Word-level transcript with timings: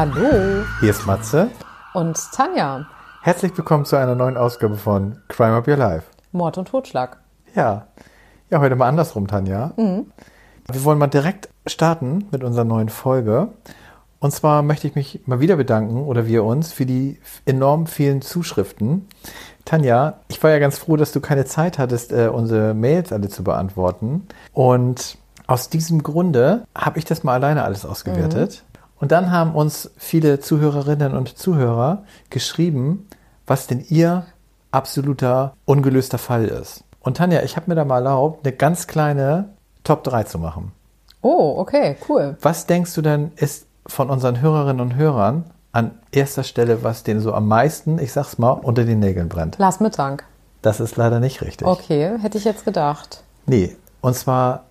Hallo 0.00 0.64
Hier 0.80 0.88
ist 0.88 1.06
Matze. 1.06 1.50
und 1.92 2.16
Tanja. 2.32 2.86
Herzlich 3.20 3.54
willkommen 3.54 3.84
zu 3.84 3.96
einer 3.96 4.14
neuen 4.14 4.38
Ausgabe 4.38 4.76
von 4.76 5.18
Crime 5.28 5.54
Up 5.54 5.68
Your 5.68 5.76
Life. 5.76 6.06
Mord 6.32 6.56
und 6.56 6.68
Totschlag. 6.68 7.18
Ja, 7.54 7.86
ja, 8.48 8.60
heute 8.60 8.76
mal 8.76 8.88
andersrum, 8.88 9.26
Tanja. 9.26 9.74
Wir 9.76 10.84
wollen 10.84 10.98
mal 10.98 11.08
direkt 11.08 11.50
starten 11.66 12.24
mit 12.30 12.42
unserer 12.42 12.64
neuen 12.64 12.88
Folge. 12.88 13.48
Und 14.20 14.32
zwar 14.32 14.62
möchte 14.62 14.86
ich 14.86 14.94
mich 14.94 15.20
mal 15.26 15.40
wieder 15.40 15.56
bedanken 15.56 16.04
oder 16.04 16.26
wir 16.26 16.44
uns 16.44 16.72
für 16.72 16.86
die 16.86 17.20
enorm 17.44 17.86
vielen 17.86 18.22
Zuschriften. 18.22 19.06
Tanja, 19.66 20.20
ich 20.28 20.42
war 20.42 20.50
ja 20.50 20.60
ganz 20.60 20.78
froh, 20.78 20.96
dass 20.96 21.12
du 21.12 21.20
keine 21.20 21.44
Zeit 21.44 21.78
hattest, 21.78 22.10
äh, 22.10 22.28
unsere 22.28 22.72
Mails 22.72 23.12
alle 23.12 23.28
zu 23.28 23.44
beantworten. 23.44 24.26
Und 24.54 25.18
aus 25.46 25.68
diesem 25.68 26.02
Grunde 26.02 26.66
habe 26.74 26.98
ich 26.98 27.04
das 27.04 27.22
mal 27.22 27.34
alleine 27.34 27.64
alles 27.64 27.84
ausgewertet. 27.84 28.64
Und 29.00 29.12
dann 29.12 29.30
haben 29.30 29.54
uns 29.54 29.90
viele 29.96 30.40
Zuhörerinnen 30.40 31.16
und 31.16 31.36
Zuhörer 31.36 32.04
geschrieben, 32.28 33.08
was 33.46 33.66
denn 33.66 33.84
ihr 33.88 34.26
absoluter 34.70 35.54
ungelöster 35.64 36.18
Fall 36.18 36.44
ist. 36.44 36.84
Und 37.00 37.16
Tanja, 37.16 37.42
ich 37.42 37.56
habe 37.56 37.68
mir 37.68 37.74
da 37.74 37.84
mal 37.84 37.96
erlaubt, 37.96 38.46
eine 38.46 38.54
ganz 38.54 38.86
kleine 38.86 39.48
Top 39.84 40.04
3 40.04 40.24
zu 40.24 40.38
machen. 40.38 40.72
Oh, 41.22 41.54
okay, 41.58 41.96
cool. 42.08 42.36
Was 42.42 42.66
denkst 42.66 42.94
du 42.94 43.02
denn, 43.02 43.32
ist 43.36 43.66
von 43.86 44.10
unseren 44.10 44.40
Hörerinnen 44.40 44.80
und 44.80 44.94
Hörern 44.96 45.44
an 45.72 45.92
erster 46.12 46.44
Stelle, 46.44 46.84
was 46.84 47.02
denen 47.02 47.20
so 47.20 47.32
am 47.32 47.48
meisten, 47.48 47.98
ich 47.98 48.12
sag's 48.12 48.38
mal, 48.38 48.52
unter 48.52 48.84
den 48.84 49.00
Nägeln 49.00 49.28
brennt? 49.28 49.58
Lars 49.58 49.80
Mittank. 49.80 50.24
Das 50.62 50.78
ist 50.78 50.96
leider 50.96 51.20
nicht 51.20 51.40
richtig. 51.40 51.66
Okay, 51.66 52.18
hätte 52.20 52.36
ich 52.36 52.44
jetzt 52.44 52.66
gedacht. 52.66 53.22
Nee, 53.46 53.76
und 54.02 54.14
zwar 54.14 54.64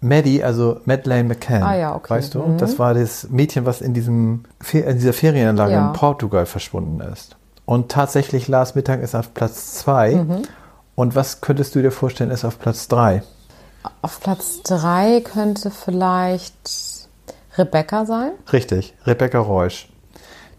Maddie, 0.00 0.42
also 0.42 0.80
Madeleine 0.86 1.28
McCann. 1.28 1.62
Ah 1.62 1.76
ja, 1.76 1.94
okay. 1.94 2.10
Weißt 2.10 2.34
du? 2.34 2.40
Mhm. 2.42 2.58
Das 2.58 2.78
war 2.78 2.94
das 2.94 3.28
Mädchen, 3.30 3.66
was 3.66 3.80
in, 3.82 3.92
diesem, 3.92 4.44
in 4.72 4.96
dieser 4.98 5.12
Ferienanlage 5.12 5.72
Ja. 5.72 5.88
in 5.88 5.92
Portugal 5.92 6.46
verschwunden 6.46 7.00
ist. 7.00 7.36
Und 7.66 7.90
tatsächlich 7.90 8.48
Lars 8.48 8.74
Mittag 8.74 9.00
ist 9.02 9.14
auf 9.14 9.34
Platz 9.34 9.74
2. 9.74 10.14
Mhm. 10.16 10.42
Und 10.94 11.14
was 11.14 11.40
könntest 11.40 11.74
du 11.74 11.82
dir 11.82 11.90
vorstellen, 11.92 12.30
ist 12.30 12.44
auf 12.44 12.58
Platz 12.58 12.88
3? 12.88 13.22
Auf 14.02 14.20
Platz 14.20 14.62
3 14.64 15.20
könnte 15.20 15.70
vielleicht 15.70 17.08
Rebecca 17.56 18.04
sein. 18.06 18.32
Richtig, 18.52 18.94
Rebecca 19.06 19.38
Reusch, 19.38 19.88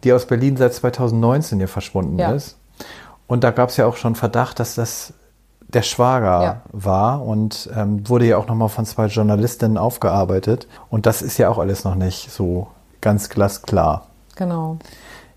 die 0.03 0.14
aus 0.14 0.25
Berlin 0.25 0.58
seit 0.58 0.73
2019 0.73 1.58
hier 1.59 1.67
verschwunden 1.67 2.17
Ja. 2.19 2.31
ist. 2.31 2.58
Und 3.28 3.44
da 3.44 3.52
gab 3.52 3.69
es 3.69 3.78
ja 3.78 3.86
auch 3.86 3.95
schon 3.97 4.16
Verdacht, 4.16 4.59
dass 4.59 4.75
das 4.75 5.14
der 5.73 5.81
Schwager 5.83 6.44
Ja. 6.44 6.61
war 6.72 7.23
und 7.25 7.69
ähm, 7.75 8.08
wurde 8.09 8.25
ja 8.25 8.38
auch 8.38 8.47
nochmal 8.47 8.69
von 8.69 8.86
zwei 8.86 9.08
Journalistinnen 9.08 9.78
aufgearbeitet. 9.78 10.67
Und 10.89 11.05
das 11.05 11.22
ist 11.22 11.38
ja 11.38 11.50
auch 11.50 11.58
alles 11.59 11.83
noch 11.83 11.95
nicht 11.95 12.31
so 12.31 12.67
ganz 13.02 13.30
glasklar. 13.30 14.08
Genau. 14.36 14.78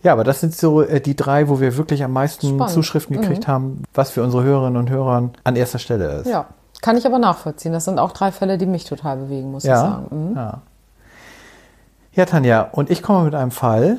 Ja, 0.02 0.12
aber 0.12 0.24
das 0.24 0.40
sind 0.40 0.54
so 0.54 0.82
äh, 0.82 1.00
die 1.00 1.16
drei, 1.16 1.48
wo 1.48 1.60
wir 1.60 1.76
wirklich 1.76 2.04
am 2.04 2.12
meisten 2.12 2.46
Spannend. 2.48 2.68
Mhm. 2.70 2.74
Zuschriften 2.74 3.20
gekriegt 3.20 3.48
haben, 3.48 3.82
was 3.94 4.10
für 4.10 4.22
unsere 4.22 4.42
Hörerinnen 4.42 4.76
und 4.76 4.90
Hörer 4.90 5.30
an 5.44 5.56
erster 5.56 5.78
Stelle 5.78 6.06
ist. 6.20 6.26
Ja, 6.26 6.46
kann 6.82 6.96
ich 6.98 7.06
aber 7.06 7.18
nachvollziehen. 7.18 7.72
Das 7.72 7.86
sind 7.86 7.98
auch 7.98 8.12
drei 8.12 8.30
Fälle, 8.30 8.58
die 8.58 8.66
mich 8.66 8.84
total 8.84 9.16
bewegen, 9.16 9.50
muss 9.50 9.64
ich 9.64 9.70
Ja, 9.70 9.80
sagen. 9.80 10.30
Mhm. 10.30 10.36
ja. 10.36 10.60
Ja, 12.12 12.26
Tanja, 12.26 12.68
und 12.70 12.90
ich 12.90 13.02
komme 13.02 13.24
mit 13.24 13.34
einem 13.34 13.50
Fall, 13.50 13.98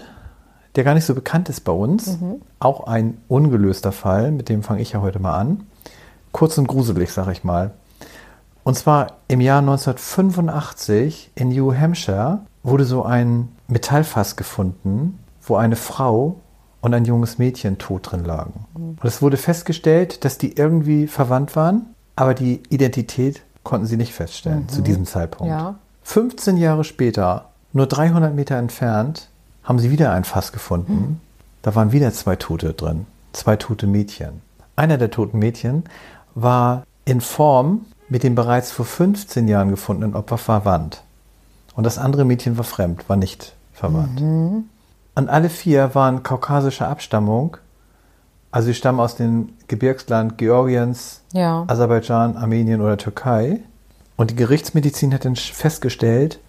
der 0.76 0.84
gar 0.84 0.94
nicht 0.94 1.06
so 1.06 1.14
bekannt 1.16 1.50
ist 1.50 1.62
bei 1.62 1.72
uns. 1.74 2.20
Mhm. 2.20 2.42
Auch 2.60 2.88
ein 2.88 3.18
ungelöster 3.28 3.92
Fall, 3.92 4.32
mit 4.32 4.48
dem 4.48 4.64
fange 4.64 4.82
ich 4.82 4.92
ja 4.94 5.02
heute 5.02 5.20
mal 5.20 5.34
an. 5.38 5.66
Kurz 6.36 6.58
und 6.58 6.68
gruselig, 6.68 7.14
sag 7.14 7.32
ich 7.32 7.46
mal. 7.46 7.72
Und 8.66 8.78
zwar 8.78 9.14
im 9.30 9.40
Jahr 9.40 9.60
1985 9.60 11.32
in 11.34 11.48
New 11.48 11.74
Hampshire 11.74 12.40
wurde 12.62 12.84
so 12.84 13.04
ein 13.04 13.48
Metallfass 13.70 14.36
gefunden, 14.36 15.18
wo 15.42 15.56
eine 15.56 15.78
Frau 15.78 16.36
und 16.82 16.94
ein 16.94 17.06
junges 17.06 17.38
Mädchen 17.38 17.78
tot 17.78 18.12
drin 18.12 18.26
lagen. 18.26 18.66
Und 18.74 19.06
es 19.06 19.22
wurde 19.22 19.38
festgestellt, 19.38 20.26
dass 20.26 20.38
die 20.38 20.58
irgendwie 20.58 21.08
verwandt 21.08 21.56
waren, 21.56 21.86
aber 22.18 22.34
die 22.34 22.64
Identität 22.68 23.42
konnten 23.64 23.86
sie 23.86 23.96
nicht 23.96 24.14
feststellen 24.14 24.68
zu 24.68 24.82
diesem 24.82 25.06
Zeitpunkt. 25.06 25.50
Ja. 25.50 25.76
15 26.04 26.58
Jahre 26.58 26.84
später, 26.84 27.46
nur 27.72 27.88
300 27.88 28.36
Meter 28.36 28.58
entfernt, 28.58 29.30
haben 29.64 29.80
sie 29.80 29.90
wieder 29.90 30.12
ein 30.12 30.26
Fass 30.26 30.52
gefunden. 30.52 31.22
Da 31.62 31.76
waren 31.76 31.94
wieder 31.94 32.12
zwei 32.12 32.36
Tote 32.36 32.74
drin, 32.74 33.06
zwei 33.32 33.56
tote 33.56 33.88
Mädchen. 33.88 34.42
Einer 34.76 34.98
der 34.98 35.10
toten 35.10 35.40
Mädchen 35.40 35.86
war 36.36 36.84
in 37.06 37.22
Form 37.22 37.86
mit 38.08 38.24
dem 38.24 38.36
bereits 38.36 38.72
vor 38.72 38.86
15 38.86 39.48
Jahren 39.48 39.70
gefundenen 39.70 40.16
Opfer 40.16 40.38
verwandt. 40.38 41.02
Und 41.76 41.84
das 41.86 41.98
andere 41.98 42.24
Mädchen 42.26 42.58
war 42.58 42.64
fremd, 42.64 43.10
war 43.10 43.18
nicht 43.18 43.54
verwandt. 43.74 44.22
Und 45.16 45.30
alle 45.30 45.50
vier 45.50 45.96
waren 45.96 46.24
kaukasischer 46.24 46.88
Abstammung. 46.88 47.58
Also 48.52 48.68
sie 48.68 48.74
stammen 48.74 49.00
aus 49.00 49.16
dem 49.16 49.50
Gebirgsland 49.68 50.38
Georgiens, 50.38 51.22
Ja. 51.34 51.66
Aserbaidschan, 51.68 52.38
Armenien 52.38 52.82
oder 52.82 52.98
Türkei. 52.98 53.60
Und 54.16 54.32
die 54.32 54.36
Gerichtsmedizin 54.36 55.14
hat 55.14 55.26
dann 55.26 55.36
festgestellt, 55.36 56.40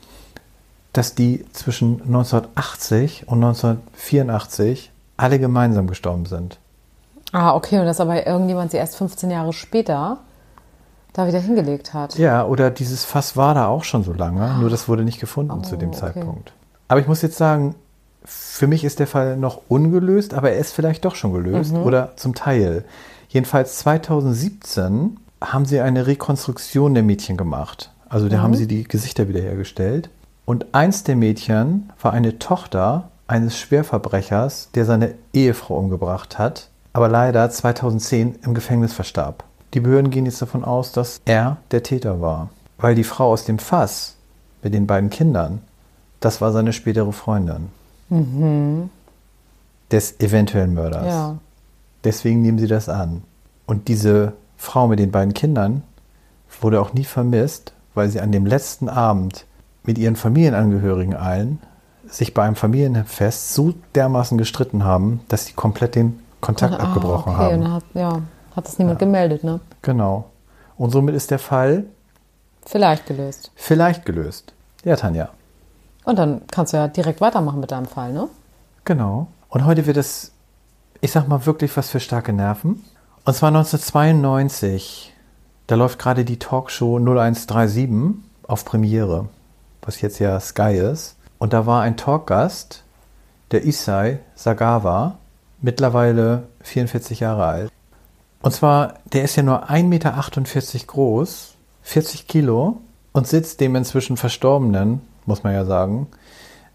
dass 0.93 1.15
die 1.15 1.45
zwischen 1.53 2.01
1980 2.03 3.27
und 3.29 3.43
1984 3.43 4.93
alle 5.17 5.39
gemeinsam 5.39 5.87
gestorben 5.89 6.27
sind. 6.27 6.59
Ah, 7.39 7.55
okay, 7.55 7.79
und 7.79 7.85
dass 7.85 8.01
aber 8.01 8.27
irgendjemand 8.27 8.71
sie 8.71 8.79
erst 8.79 8.97
15 8.97 9.31
Jahre 9.31 9.53
später 9.53 10.19
da 11.13 11.27
wieder 11.27 11.39
hingelegt 11.39 11.93
hat. 11.93 12.17
Ja, 12.17 12.47
oder 12.47 12.71
dieses 12.71 13.05
Fass 13.05 13.37
war 13.37 13.55
da 13.55 13.67
auch 13.67 13.85
schon 13.85 14.05
so 14.05 14.15
lange, 14.15 14.57
nur 14.59 14.71
das 14.71 14.89
wurde 14.89 15.05
nicht 15.05 15.21
gefunden 15.21 15.53
Oh, 15.53 15.61
zu 15.63 15.77
dem 15.77 15.91
okay. 15.91 15.99
Zeitpunkt. 15.99 16.53
Aber 16.89 16.99
ich 17.01 17.07
muss 17.07 17.21
jetzt 17.21 17.37
sagen, 17.37 17.75
für 18.25 18.67
mich 18.67 18.85
ist 18.85 19.01
der 19.01 19.07
Fall 19.07 19.37
noch 19.37 19.61
ungelöst, 19.69 20.33
aber 20.33 20.53
er 20.53 20.59
ist 20.59 20.73
vielleicht 20.73 21.05
doch 21.05 21.15
schon 21.15 21.35
gelöst 21.35 21.75
Mhm. 21.75 21.83
oder 21.83 22.17
zum 22.17 22.35
Teil. 22.35 22.85
Jedenfalls 23.29 23.77
2017 23.79 25.19
haben 25.43 25.67
sie 25.67 25.81
eine 25.81 26.07
Rekonstruktion 26.07 26.95
der 26.95 27.03
Mädchen 27.03 27.37
gemacht. 27.37 27.93
Also 28.09 28.29
da 28.31 28.39
haben 28.41 28.55
sie 28.55 28.67
die 28.67 28.85
Gesichter 28.85 29.29
wiederhergestellt. 29.29 30.09
Und 30.47 30.75
eins 30.75 31.03
der 31.05 31.17
Mädchen 31.17 31.91
war 32.01 32.13
eine 32.15 32.39
Tochter 32.39 33.09
eines 33.27 33.59
Schwerverbrechers, 33.59 34.71
der 34.75 34.85
seine 34.87 35.15
Ehefrau 35.35 35.77
umgebracht 35.77 36.39
hat, 36.39 36.69
aber 36.97 37.11
leider 37.11 37.51
2010 37.51 38.37
im 38.43 38.55
Gefängnis 38.55 38.95
verstarb. 38.95 39.45
Die 39.75 39.81
Behörden 39.81 40.11
gehen 40.11 40.25
jetzt 40.25 40.41
davon 40.41 40.65
aus, 40.65 40.93
dass 40.93 41.21
er 41.27 41.59
der 41.71 41.83
Täter 41.83 42.23
war, 42.23 42.49
weil 42.79 42.95
die 42.95 43.05
Frau 43.05 43.33
aus 43.33 43.45
dem 43.45 43.59
Fass 43.59 44.17
mit 44.63 44.73
den 44.73 44.87
beiden 44.87 45.11
Kindern, 45.11 45.61
das 46.21 46.41
war 46.41 46.53
seine 46.53 46.73
spätere 46.73 47.13
Freundin 47.13 47.69
des 49.91 50.21
eventuellen 50.21 50.73
Mörders. 50.73 51.07
Ja. 51.07 51.37
Deswegen 52.03 52.41
nehmen 52.41 52.59
sie 52.59 52.67
das 52.67 52.89
an. 52.89 53.25
Und 53.67 53.89
diese 53.89 54.33
Frau 54.57 54.89
mit 54.89 54.99
den 54.99 55.11
beiden 55.11 55.35
Kindern 55.35 55.83
wurde 56.63 56.81
auch 56.81 56.95
nie 56.95 57.05
vermisst, 57.05 57.75
weil 57.93 58.09
sie 58.09 58.21
an 58.23 58.33
dem 58.33 58.47
letzten 58.47 58.89
Abend 58.89 59.45
mit 59.85 59.99
ihren 59.99 60.17
Familienangehörigen 60.17 61.15
allen 61.15 61.59
sich 62.09 62.33
bei 62.33 62.45
einem 62.45 62.57
Familienfest 62.57 63.53
so 63.53 63.75
dermaßen 63.95 64.39
gestritten 64.39 64.85
haben, 64.85 65.21
dass 65.29 65.45
sie 65.45 65.53
komplett 65.53 65.95
den 65.95 66.21
Kontakt 66.47 66.75
Ah, 66.75 66.85
abgebrochen 66.85 67.33
okay, 67.35 67.43
haben. 67.45 67.55
Und 67.55 67.61
dann 67.63 67.73
hat, 67.73 67.85
ja, 67.95 68.23
hat 68.55 68.67
das 68.67 68.79
niemand 68.79 68.99
gemeldet, 68.99 69.43
ne? 69.45 69.61
Genau. 69.83 70.31
Und 70.77 70.91
somit 70.91 71.15
ist 71.15 71.31
der 71.31 71.39
Fall 71.39 71.85
Vielleicht 72.65 73.07
gelöst. 73.07 73.51
vielleicht 73.57 74.05
gelöst. 74.05 74.53
Ja, 74.85 74.97
Tanja. 74.97 75.29
Und 76.05 76.19
dann 76.19 76.43
kannst 76.51 76.73
du 76.73 76.77
ja 76.77 76.87
direkt 76.89 77.21
weitermachen 77.21 77.61
mit 77.61 77.71
deinem 77.73 77.87
Fall, 77.87 78.13
ne? 78.13 78.29
Genau. 78.85 79.27
Und 79.49 79.65
heute 79.65 79.87
wird 79.87 79.97
es, 79.97 80.33
ich 81.01 81.11
sag 81.13 81.27
mal, 81.29 81.47
wirklich 81.47 81.77
was 81.77 81.91
für 81.91 82.01
starke 82.01 82.33
Nerven. 82.33 82.85
Und 83.25 83.35
zwar 83.35 83.49
1992. 83.49 85.13
Da 85.67 85.75
läuft 85.75 85.99
gerade 85.99 86.25
die 86.25 86.39
Talkshow 86.39 86.99
0137 86.99 88.23
auf 88.47 88.65
Premiere, 88.65 89.29
was 89.83 90.01
jetzt 90.01 90.21
ja 90.21 90.39
Sky 90.39 90.75
ist. 90.77 91.17
Und 91.39 91.53
da 91.53 91.67
war 91.67 91.83
ein 91.83 91.97
Talkgast, 91.97 92.85
der 93.51 93.65
Isai 93.65 94.21
Sagawa, 94.37 95.17
mittlerweile 95.67 96.45
44 96.63 97.21
Jahre 97.21 97.45
alt. 97.45 97.73
Und 98.41 98.53
zwar, 98.53 98.95
der 99.13 99.25
ist 99.25 99.35
ja 99.35 99.43
nur 99.43 99.69
1,48 99.69 99.83
Meter 99.83 100.87
groß, 100.87 101.55
40 101.83 102.29
Kilo 102.29 102.81
und 103.13 103.27
sitzt 103.27 103.61
dem 103.61 103.75
inzwischen 103.75 104.17
Verstorbenen, 104.17 105.01
muss 105.27 105.43
man 105.43 105.55
ja 105.55 105.65
sagen, 105.65 106.07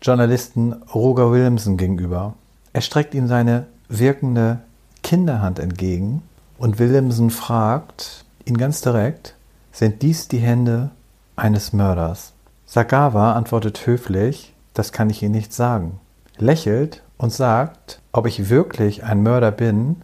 Journalisten 0.02 0.74
Roger 0.94 1.32
Williamson 1.32 1.78
gegenüber. 1.78 2.34
Er 2.74 2.82
streckt 2.82 3.14
ihm 3.14 3.28
seine 3.28 3.66
wirkende 3.88 4.60
Kinderhand 5.04 5.60
entgegen 5.60 6.22
und 6.58 6.78
Williamson 6.78 7.30
fragt 7.30 8.26
ihn 8.44 8.58
ganz 8.58 8.82
direkt, 8.82 9.36
sind 9.72 10.02
dies 10.02 10.28
die 10.28 10.40
Hände 10.40 10.90
eines 11.38 11.72
Mörders? 11.72 12.34
Sagawa 12.66 13.34
antwortet 13.34 13.88
höflich, 13.88 14.54
das 14.74 14.92
kann 14.92 15.10
ich 15.10 15.24
Ihnen 15.24 15.36
nicht 15.36 15.54
sagen, 15.54 16.00
lächelt 16.38 17.04
und 17.18 17.32
sagt, 17.32 18.01
ob 18.12 18.26
ich 18.28 18.50
wirklich 18.50 19.04
ein 19.04 19.24
Mörder 19.24 19.52
bin, 19.52 19.98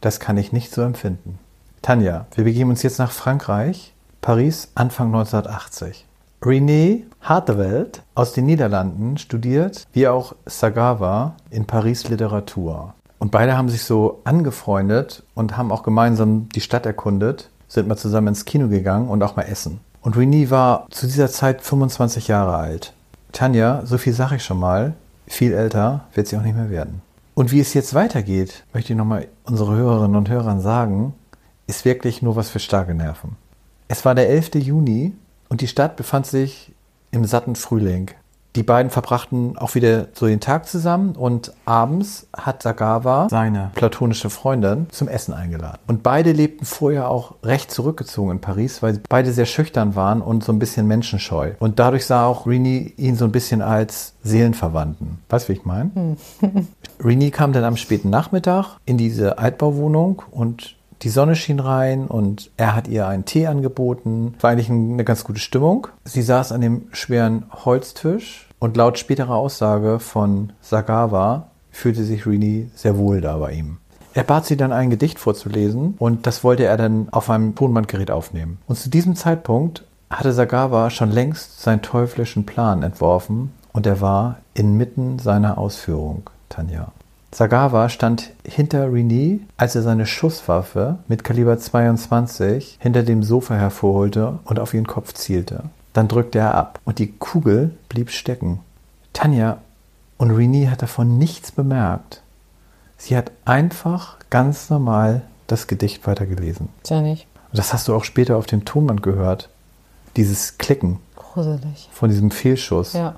das 0.00 0.20
kann 0.20 0.36
ich 0.36 0.52
nicht 0.52 0.72
so 0.72 0.82
empfinden. 0.82 1.38
Tanja, 1.82 2.26
wir 2.34 2.44
begeben 2.44 2.70
uns 2.70 2.82
jetzt 2.82 2.98
nach 2.98 3.10
Frankreich, 3.10 3.92
Paris, 4.20 4.70
Anfang 4.74 5.08
1980. 5.08 6.06
René 6.42 7.02
Harteveld 7.20 8.02
aus 8.14 8.32
den 8.32 8.46
Niederlanden 8.46 9.18
studiert, 9.18 9.86
wie 9.92 10.08
auch 10.08 10.34
Sagawa, 10.46 11.34
in 11.50 11.66
Paris 11.66 12.08
Literatur. 12.08 12.94
Und 13.18 13.30
beide 13.30 13.56
haben 13.56 13.68
sich 13.68 13.84
so 13.84 14.20
angefreundet 14.24 15.22
und 15.34 15.58
haben 15.58 15.70
auch 15.70 15.82
gemeinsam 15.82 16.48
die 16.48 16.62
Stadt 16.62 16.86
erkundet, 16.86 17.50
sind 17.68 17.88
mal 17.88 17.96
zusammen 17.96 18.28
ins 18.28 18.46
Kino 18.46 18.68
gegangen 18.68 19.08
und 19.08 19.22
auch 19.22 19.36
mal 19.36 19.42
essen. 19.42 19.80
Und 20.00 20.16
René 20.16 20.48
war 20.48 20.86
zu 20.90 21.06
dieser 21.06 21.28
Zeit 21.28 21.60
25 21.60 22.28
Jahre 22.28 22.56
alt. 22.56 22.94
Tanja, 23.32 23.82
so 23.84 23.98
viel 23.98 24.14
sage 24.14 24.36
ich 24.36 24.44
schon 24.44 24.58
mal, 24.58 24.94
viel 25.26 25.52
älter 25.52 26.06
wird 26.14 26.26
sie 26.26 26.38
auch 26.38 26.42
nicht 26.42 26.56
mehr 26.56 26.70
werden. 26.70 27.02
Und 27.40 27.52
wie 27.52 27.60
es 27.60 27.72
jetzt 27.72 27.94
weitergeht, 27.94 28.64
möchte 28.74 28.92
ich 28.92 28.98
nochmal 28.98 29.26
unsere 29.44 29.74
Hörerinnen 29.74 30.14
und 30.14 30.28
Hörern 30.28 30.60
sagen, 30.60 31.14
ist 31.66 31.86
wirklich 31.86 32.20
nur 32.20 32.36
was 32.36 32.50
für 32.50 32.58
starke 32.58 32.94
Nerven. 32.94 33.38
Es 33.88 34.04
war 34.04 34.14
der 34.14 34.28
11. 34.28 34.56
Juni 34.56 35.14
und 35.48 35.62
die 35.62 35.66
Stadt 35.66 35.96
befand 35.96 36.26
sich 36.26 36.74
im 37.12 37.24
satten 37.24 37.54
Frühling. 37.54 38.10
Die 38.56 38.62
beiden 38.64 38.90
verbrachten 38.90 39.56
auch 39.56 39.74
wieder 39.74 40.08
so 40.12 40.26
den 40.26 40.40
Tag 40.40 40.66
zusammen 40.66 41.12
und 41.12 41.52
abends 41.64 42.26
hat 42.36 42.62
Sagawa 42.62 43.28
seine 43.30 43.70
platonische 43.74 44.28
Freundin 44.28 44.88
zum 44.90 45.06
Essen 45.06 45.32
eingeladen. 45.32 45.78
Und 45.86 46.02
beide 46.02 46.32
lebten 46.32 46.64
vorher 46.64 47.08
auch 47.08 47.34
recht 47.44 47.70
zurückgezogen 47.70 48.32
in 48.32 48.40
Paris, 48.40 48.82
weil 48.82 49.00
beide 49.08 49.32
sehr 49.32 49.46
schüchtern 49.46 49.94
waren 49.94 50.20
und 50.20 50.42
so 50.42 50.52
ein 50.52 50.58
bisschen 50.58 50.88
menschenscheu. 50.88 51.52
Und 51.60 51.78
dadurch 51.78 52.06
sah 52.06 52.26
auch 52.26 52.46
Rini 52.46 52.92
ihn 52.96 53.14
so 53.14 53.24
ein 53.24 53.32
bisschen 53.32 53.62
als 53.62 54.14
Seelenverwandten. 54.24 55.18
Weißt 55.28 55.48
du, 55.48 55.52
wie 55.52 55.56
ich 55.56 55.64
meine? 55.64 55.90
Hm. 55.94 56.16
Rini 57.04 57.30
kam 57.30 57.52
dann 57.52 57.64
am 57.64 57.76
späten 57.76 58.10
Nachmittag 58.10 58.78
in 58.84 58.98
diese 58.98 59.38
Altbauwohnung 59.38 60.22
und 60.32 60.74
die 61.02 61.08
Sonne 61.08 61.34
schien 61.36 61.60
rein 61.60 62.06
und 62.06 62.50
er 62.56 62.74
hat 62.74 62.88
ihr 62.88 63.06
einen 63.06 63.24
Tee 63.24 63.46
angeboten. 63.46 64.34
War 64.40 64.50
eigentlich 64.50 64.70
eine 64.70 65.04
ganz 65.04 65.24
gute 65.24 65.40
Stimmung. 65.40 65.88
Sie 66.04 66.22
saß 66.22 66.52
an 66.52 66.60
dem 66.60 66.88
schweren 66.92 67.44
Holztisch 67.64 68.48
und 68.58 68.76
laut 68.76 68.98
späterer 68.98 69.34
Aussage 69.34 69.98
von 69.98 70.52
Sagawa 70.60 71.48
fühlte 71.70 72.04
sich 72.04 72.26
Rini 72.26 72.70
sehr 72.74 72.98
wohl 72.98 73.20
da 73.20 73.36
bei 73.38 73.52
ihm. 73.52 73.78
Er 74.12 74.24
bat 74.24 74.44
sie 74.44 74.56
dann 74.56 74.72
ein 74.72 74.90
Gedicht 74.90 75.18
vorzulesen 75.18 75.94
und 75.98 76.26
das 76.26 76.42
wollte 76.42 76.64
er 76.64 76.76
dann 76.76 77.08
auf 77.10 77.30
einem 77.30 77.54
Tonbandgerät 77.54 78.10
aufnehmen. 78.10 78.58
Und 78.66 78.76
zu 78.76 78.90
diesem 78.90 79.14
Zeitpunkt 79.14 79.84
hatte 80.10 80.32
Sagawa 80.32 80.90
schon 80.90 81.12
längst 81.12 81.62
seinen 81.62 81.82
teuflischen 81.82 82.44
Plan 82.44 82.82
entworfen 82.82 83.52
und 83.72 83.86
er 83.86 84.00
war 84.00 84.38
inmitten 84.52 85.20
seiner 85.20 85.58
Ausführung, 85.58 86.28
Tanja. 86.48 86.92
Sagawa 87.32 87.88
stand 87.88 88.30
hinter 88.44 88.92
Rini, 88.92 89.40
als 89.56 89.76
er 89.76 89.82
seine 89.82 90.06
Schusswaffe 90.06 90.98
mit 91.06 91.22
Kaliber 91.22 91.58
22 91.58 92.78
hinter 92.80 93.04
dem 93.04 93.22
Sofa 93.22 93.54
hervorholte 93.54 94.40
und 94.44 94.58
auf 94.58 94.74
ihren 94.74 94.86
Kopf 94.86 95.14
zielte. 95.14 95.64
Dann 95.92 96.08
drückte 96.08 96.40
er 96.40 96.54
ab 96.54 96.80
und 96.84 96.98
die 96.98 97.12
Kugel 97.12 97.70
blieb 97.88 98.10
stecken. 98.10 98.60
Tanja 99.12 99.58
und 100.18 100.32
Rini 100.32 100.66
hat 100.66 100.82
davon 100.82 101.18
nichts 101.18 101.52
bemerkt. 101.52 102.22
Sie 102.96 103.16
hat 103.16 103.30
einfach 103.44 104.16
ganz 104.28 104.68
normal 104.68 105.22
das 105.46 105.66
Gedicht 105.66 106.06
weitergelesen. 106.06 106.68
Tja, 106.82 107.00
nicht. 107.00 107.26
Und 107.50 107.58
das 107.58 107.72
hast 107.72 107.88
du 107.88 107.94
auch 107.94 108.04
später 108.04 108.36
auf 108.36 108.46
dem 108.46 108.64
Tonband 108.64 109.02
gehört. 109.02 109.48
Dieses 110.16 110.58
Klicken. 110.58 110.98
Gruselig. 111.16 111.88
Von 111.92 112.10
diesem 112.10 112.30
Fehlschuss. 112.30 112.92
Ja. 112.92 113.16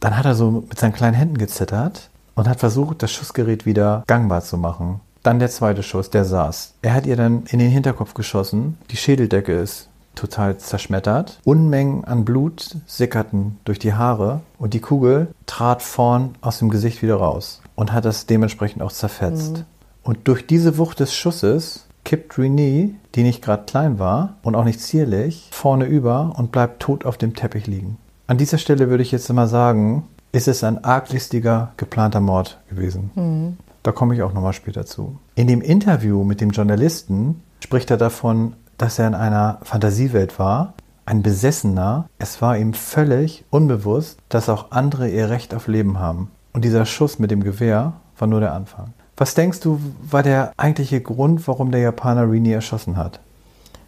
Dann 0.00 0.16
hat 0.16 0.26
er 0.26 0.34
so 0.34 0.50
mit 0.50 0.78
seinen 0.78 0.92
kleinen 0.92 1.14
Händen 1.14 1.38
gezittert 1.38 2.10
und 2.34 2.48
hat 2.48 2.60
versucht, 2.60 3.02
das 3.02 3.12
Schussgerät 3.12 3.66
wieder 3.66 4.04
gangbar 4.06 4.42
zu 4.42 4.58
machen. 4.58 5.00
Dann 5.22 5.38
der 5.38 5.50
zweite 5.50 5.82
Schuss, 5.82 6.10
der 6.10 6.24
saß. 6.24 6.74
Er 6.82 6.94
hat 6.94 7.06
ihr 7.06 7.16
dann 7.16 7.44
in 7.48 7.58
den 7.58 7.70
Hinterkopf 7.70 8.14
geschossen. 8.14 8.76
Die 8.90 8.96
Schädeldecke 8.96 9.52
ist 9.52 9.88
total 10.14 10.58
zerschmettert. 10.58 11.40
Unmengen 11.44 12.04
an 12.04 12.24
Blut 12.24 12.76
sickerten 12.86 13.58
durch 13.64 13.78
die 13.78 13.94
Haare 13.94 14.40
und 14.58 14.74
die 14.74 14.80
Kugel 14.80 15.28
trat 15.46 15.82
vorn 15.82 16.34
aus 16.40 16.58
dem 16.58 16.68
Gesicht 16.70 17.02
wieder 17.02 17.16
raus 17.16 17.62
und 17.74 17.92
hat 17.92 18.04
das 18.04 18.26
dementsprechend 18.26 18.82
auch 18.82 18.92
zerfetzt. 18.92 19.58
Mhm. 19.58 19.64
Und 20.02 20.28
durch 20.28 20.46
diese 20.46 20.76
Wucht 20.78 21.00
des 21.00 21.14
Schusses 21.14 21.86
kippt 22.04 22.36
Renee, 22.38 22.94
die 23.14 23.22
nicht 23.22 23.42
gerade 23.42 23.64
klein 23.64 23.98
war 23.98 24.34
und 24.42 24.54
auch 24.54 24.64
nicht 24.64 24.80
zierlich, 24.80 25.48
vorne 25.50 25.86
über 25.86 26.34
und 26.36 26.52
bleibt 26.52 26.80
tot 26.80 27.06
auf 27.06 27.16
dem 27.16 27.34
Teppich 27.34 27.66
liegen. 27.66 27.96
An 28.26 28.38
dieser 28.38 28.58
Stelle 28.58 28.88
würde 28.88 29.02
ich 29.02 29.12
jetzt 29.12 29.30
immer 29.30 29.46
sagen, 29.46 30.04
ist 30.34 30.48
es 30.48 30.64
ein 30.64 30.82
arglistiger, 30.82 31.72
geplanter 31.76 32.20
Mord 32.20 32.58
gewesen. 32.68 33.10
Mhm. 33.14 33.56
Da 33.84 33.92
komme 33.92 34.14
ich 34.14 34.22
auch 34.22 34.32
nochmal 34.32 34.52
später 34.52 34.84
zu. 34.84 35.18
In 35.36 35.46
dem 35.46 35.60
Interview 35.60 36.24
mit 36.24 36.40
dem 36.40 36.50
Journalisten 36.50 37.42
spricht 37.60 37.90
er 37.90 37.98
davon, 37.98 38.54
dass 38.76 38.98
er 38.98 39.06
in 39.06 39.14
einer 39.14 39.58
Fantasiewelt 39.62 40.38
war, 40.38 40.74
ein 41.06 41.22
Besessener. 41.22 42.08
Es 42.18 42.42
war 42.42 42.56
ihm 42.58 42.74
völlig 42.74 43.44
unbewusst, 43.50 44.18
dass 44.28 44.48
auch 44.48 44.72
andere 44.72 45.08
ihr 45.08 45.30
Recht 45.30 45.54
auf 45.54 45.68
Leben 45.68 46.00
haben. 46.00 46.30
Und 46.52 46.64
dieser 46.64 46.84
Schuss 46.84 47.18
mit 47.18 47.30
dem 47.30 47.44
Gewehr 47.44 47.92
war 48.18 48.26
nur 48.26 48.40
der 48.40 48.54
Anfang. 48.54 48.92
Was 49.16 49.34
denkst 49.34 49.60
du, 49.60 49.78
war 50.02 50.24
der 50.24 50.52
eigentliche 50.56 51.00
Grund, 51.00 51.46
warum 51.46 51.70
der 51.70 51.80
Japaner 51.80 52.28
Rini 52.28 52.52
erschossen 52.52 52.96
hat? 52.96 53.20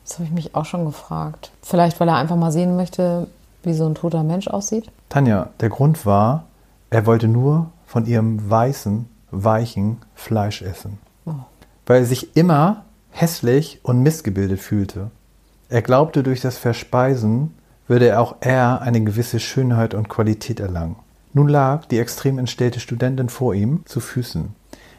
Das 0.05 0.15
habe 0.15 0.25
ich 0.25 0.31
mich 0.33 0.55
auch 0.55 0.65
schon 0.65 0.85
gefragt. 0.85 1.51
Vielleicht, 1.63 1.99
weil 1.99 2.09
er 2.09 2.17
einfach 2.17 2.37
mal 2.37 2.53
sehen 2.53 2.77
möchte, 2.77 3.27
wie 3.67 3.75
so 3.75 3.87
ein 3.87 3.95
toter 3.95 4.23
Mensch 4.23 4.49
aussieht? 4.49 4.91
Tanja, 5.09 5.51
der 5.61 5.69
Grund 5.69 6.07
war, 6.07 6.45
er 6.91 7.05
wollte 7.05 7.29
nur 7.29 7.71
von 7.85 8.07
ihrem 8.07 8.49
weißen, 8.49 9.07
weichen 9.31 9.99
Fleisch 10.15 10.63
essen. 10.63 10.99
Oh. 11.27 11.33
Weil 11.85 12.01
er 12.01 12.07
sich 12.07 12.37
immer 12.37 12.85
hässlich 13.11 13.81
und 13.83 14.03
missgebildet 14.03 14.61
fühlte. 14.61 15.11
Er 15.69 15.83
glaubte, 15.83 16.23
durch 16.23 16.41
das 16.41 16.59
Verspeisen 16.59 17.55
würde 17.89 18.09
er 18.09 18.21
auch 18.21 18.37
er 18.41 18.83
eine 18.83 19.03
gewisse 19.03 19.41
Schönheit 19.41 19.95
und 19.95 20.09
Qualität 20.09 20.61
erlangen. 20.61 20.97
Nun 21.33 21.49
lag 21.49 21.87
die 21.87 21.99
extrem 21.99 22.39
entstellte 22.39 22.81
Studentin 22.81 23.29
vor 23.29 23.55
ihm 23.55 23.83
zu 23.85 24.01
Füßen. 24.01 24.55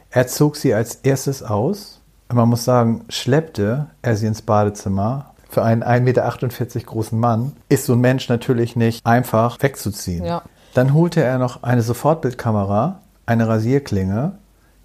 Er 0.10 0.28
zog 0.28 0.56
sie 0.56 0.74
als 0.74 0.96
erstes 0.96 1.44
aus. 1.44 2.02
Man 2.32 2.50
muss 2.50 2.64
sagen, 2.64 3.06
schleppte 3.10 3.88
er 4.02 4.16
sie 4.16 4.28
ins 4.28 4.42
Badezimmer, 4.42 5.34
für 5.50 5.64
einen 5.64 5.84
1,48 5.84 6.02
Meter 6.02 6.86
großen 6.86 7.20
Mann 7.20 7.54
ist 7.70 7.86
so 7.86 7.94
ein 7.94 8.00
Mensch 8.00 8.30
natürlich 8.30 8.76
nicht 8.76 9.06
einfach 9.06 9.62
wegzuziehen. 9.62 10.26
Ja. 10.26 10.42
Dann 10.74 10.94
holte 10.94 11.24
er 11.24 11.38
noch 11.38 11.64
eine 11.64 11.82
Sofortbildkamera, 11.82 13.00
eine 13.26 13.48
Rasierklinge, 13.48 14.34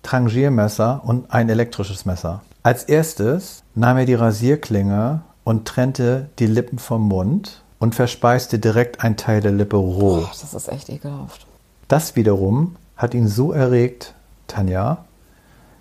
Trangiermesser 0.03 1.03
und 1.05 1.32
ein 1.32 1.49
elektrisches 1.49 2.05
Messer. 2.05 2.43
Als 2.62 2.85
erstes 2.85 3.63
nahm 3.75 3.98
er 3.98 4.05
die 4.05 4.15
Rasierklinge 4.15 5.22
und 5.44 5.67
trennte 5.67 6.29
die 6.39 6.46
Lippen 6.46 6.79
vom 6.79 7.08
Mund 7.08 7.63
und 7.79 7.94
verspeiste 7.94 8.58
direkt 8.58 9.03
einen 9.03 9.17
Teil 9.17 9.41
der 9.41 9.53
Lippe 9.53 9.77
roh. 9.77 10.20
Oh, 10.22 10.29
das 10.41 10.55
ist 10.55 10.69
echt 10.69 10.89
ekelhaft. 10.89 11.46
Das 11.89 12.15
wiederum 12.15 12.77
hat 12.96 13.15
ihn 13.15 13.27
so 13.27 13.53
erregt, 13.53 14.15
Tanja, 14.46 15.05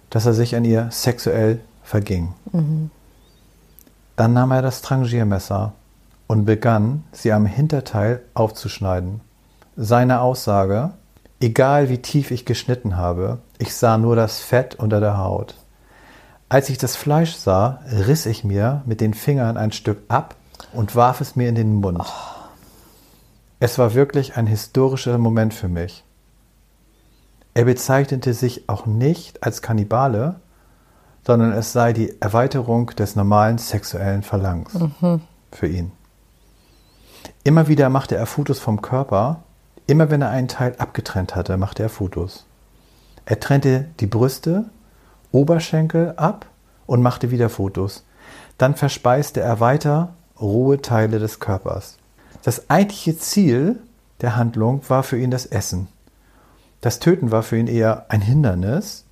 dass 0.09 0.25
er 0.25 0.33
sich 0.33 0.55
an 0.55 0.65
ihr 0.65 0.87
sexuell 0.91 1.59
verging. 1.83 2.33
Mhm. 2.51 2.89
Dann 4.21 4.33
nahm 4.33 4.51
er 4.51 4.61
das 4.61 4.83
Trangiermesser 4.83 5.73
und 6.27 6.45
begann, 6.45 7.05
sie 7.11 7.33
am 7.33 7.47
Hinterteil 7.47 8.21
aufzuschneiden. 8.35 9.19
Seine 9.75 10.21
Aussage, 10.21 10.91
egal 11.39 11.89
wie 11.89 12.03
tief 12.03 12.29
ich 12.29 12.45
geschnitten 12.45 12.97
habe, 12.97 13.39
ich 13.57 13.73
sah 13.73 13.97
nur 13.97 14.15
das 14.15 14.39
Fett 14.39 14.75
unter 14.75 14.99
der 14.99 15.17
Haut. 15.17 15.55
Als 16.49 16.69
ich 16.69 16.77
das 16.77 16.95
Fleisch 16.95 17.33
sah, 17.33 17.81
riss 17.87 18.27
ich 18.27 18.43
mir 18.43 18.83
mit 18.85 19.01
den 19.01 19.15
Fingern 19.15 19.57
ein 19.57 19.71
Stück 19.71 20.03
ab 20.07 20.35
und 20.71 20.95
warf 20.95 21.19
es 21.19 21.35
mir 21.35 21.49
in 21.49 21.55
den 21.55 21.73
Mund. 21.77 21.97
Oh. 21.99 22.49
Es 23.59 23.79
war 23.79 23.95
wirklich 23.95 24.37
ein 24.37 24.45
historischer 24.45 25.17
Moment 25.17 25.51
für 25.51 25.67
mich. 25.67 26.03
Er 27.55 27.65
bezeichnete 27.65 28.35
sich 28.35 28.69
auch 28.69 28.85
nicht 28.85 29.41
als 29.41 29.63
Kannibale, 29.63 30.35
sondern 31.25 31.51
es 31.51 31.71
sei 31.71 31.93
die 31.93 32.19
Erweiterung 32.21 32.87
des 32.87 33.15
normalen 33.15 33.57
sexuellen 33.57 34.23
Verlangens 34.23 34.73
mhm. 34.73 35.21
für 35.51 35.67
ihn. 35.67 35.91
Immer 37.43 37.67
wieder 37.67 37.89
machte 37.89 38.15
er 38.15 38.25
Fotos 38.25 38.59
vom 38.59 38.81
Körper. 38.81 39.43
Immer 39.87 40.09
wenn 40.09 40.21
er 40.21 40.29
einen 40.29 40.47
Teil 40.47 40.75
abgetrennt 40.77 41.35
hatte, 41.35 41.57
machte 41.57 41.83
er 41.83 41.89
Fotos. 41.89 42.45
Er 43.25 43.39
trennte 43.39 43.85
die 43.99 44.07
Brüste, 44.07 44.65
Oberschenkel 45.31 46.13
ab 46.17 46.45
und 46.85 47.01
machte 47.01 47.31
wieder 47.31 47.49
Fotos. 47.49 48.03
Dann 48.57 48.75
verspeiste 48.75 49.41
er 49.41 49.59
weiter 49.59 50.13
rohe 50.39 50.81
Teile 50.81 51.19
des 51.19 51.39
Körpers. 51.39 51.97
Das 52.43 52.69
eigentliche 52.69 53.17
Ziel 53.17 53.79
der 54.21 54.35
Handlung 54.35 54.81
war 54.87 55.03
für 55.03 55.17
ihn 55.17 55.31
das 55.31 55.45
Essen. 55.45 55.87
Das 56.81 56.99
Töten 56.99 57.31
war 57.31 57.43
für 57.43 57.57
ihn 57.57 57.67
eher 57.67 58.05
ein 58.09 58.21
Hindernis, 58.21 59.05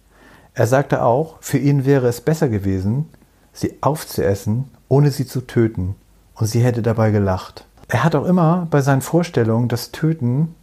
er 0.53 0.67
sagte 0.67 1.03
auch, 1.03 1.37
für 1.41 1.57
ihn 1.57 1.85
wäre 1.85 2.07
es 2.07 2.21
besser 2.21 2.49
gewesen, 2.49 3.09
sie 3.53 3.77
aufzuessen, 3.81 4.69
ohne 4.87 5.11
sie 5.11 5.25
zu 5.25 5.41
töten, 5.41 5.95
und 6.35 6.47
sie 6.47 6.63
hätte 6.63 6.81
dabei 6.81 7.11
gelacht. 7.11 7.65
Er 7.89 8.03
hat 8.03 8.15
auch 8.15 8.25
immer 8.25 8.67
bei 8.69 8.81
seinen 8.81 9.01
Vorstellungen 9.01 9.67
das 9.67 9.91
Töten 9.91 10.55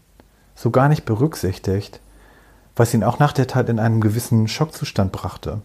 so 0.55 0.71
gar 0.71 0.89
nicht 0.89 1.05
berücksichtigt, 1.05 2.01
was 2.77 2.95
ihn 2.95 3.05
auch 3.05 3.19
nach 3.19 3.33
der 3.33 3.47
Tat 3.47 3.69
in 3.69 3.79
einen 3.79 4.01
gewissen 4.01 4.49
Schockzustand 4.49 5.13
brachte. 5.13 5.61